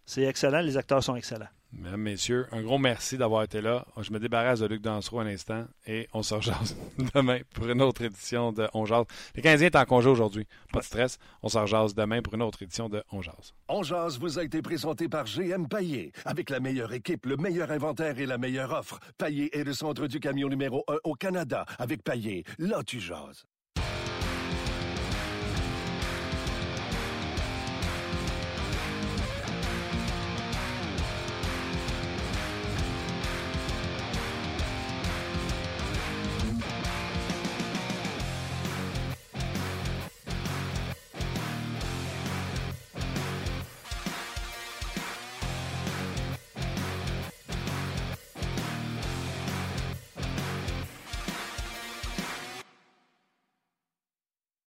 [0.06, 1.50] C'est excellent, les acteurs sont excellents.
[1.78, 3.86] Mesdames, messieurs, un gros merci d'avoir été là.
[4.00, 6.78] Je me débarrasse de Luc Dansereau un instant et on se rejase
[7.14, 9.06] demain pour une autre édition de On Jase.
[9.36, 10.48] Le Canadien est en congé aujourd'hui.
[10.72, 11.18] Pas de stress.
[11.44, 13.54] On se rejase demain pour une autre édition de On Jase.
[13.68, 16.14] On jase vous a été présenté par GM Paillé.
[16.24, 19.00] Avec la meilleure équipe, le meilleur inventaire et la meilleure offre.
[19.18, 21.66] Paillé est le centre du camion numéro 1 au Canada.
[21.78, 23.46] Avec Paillé, là tu jases.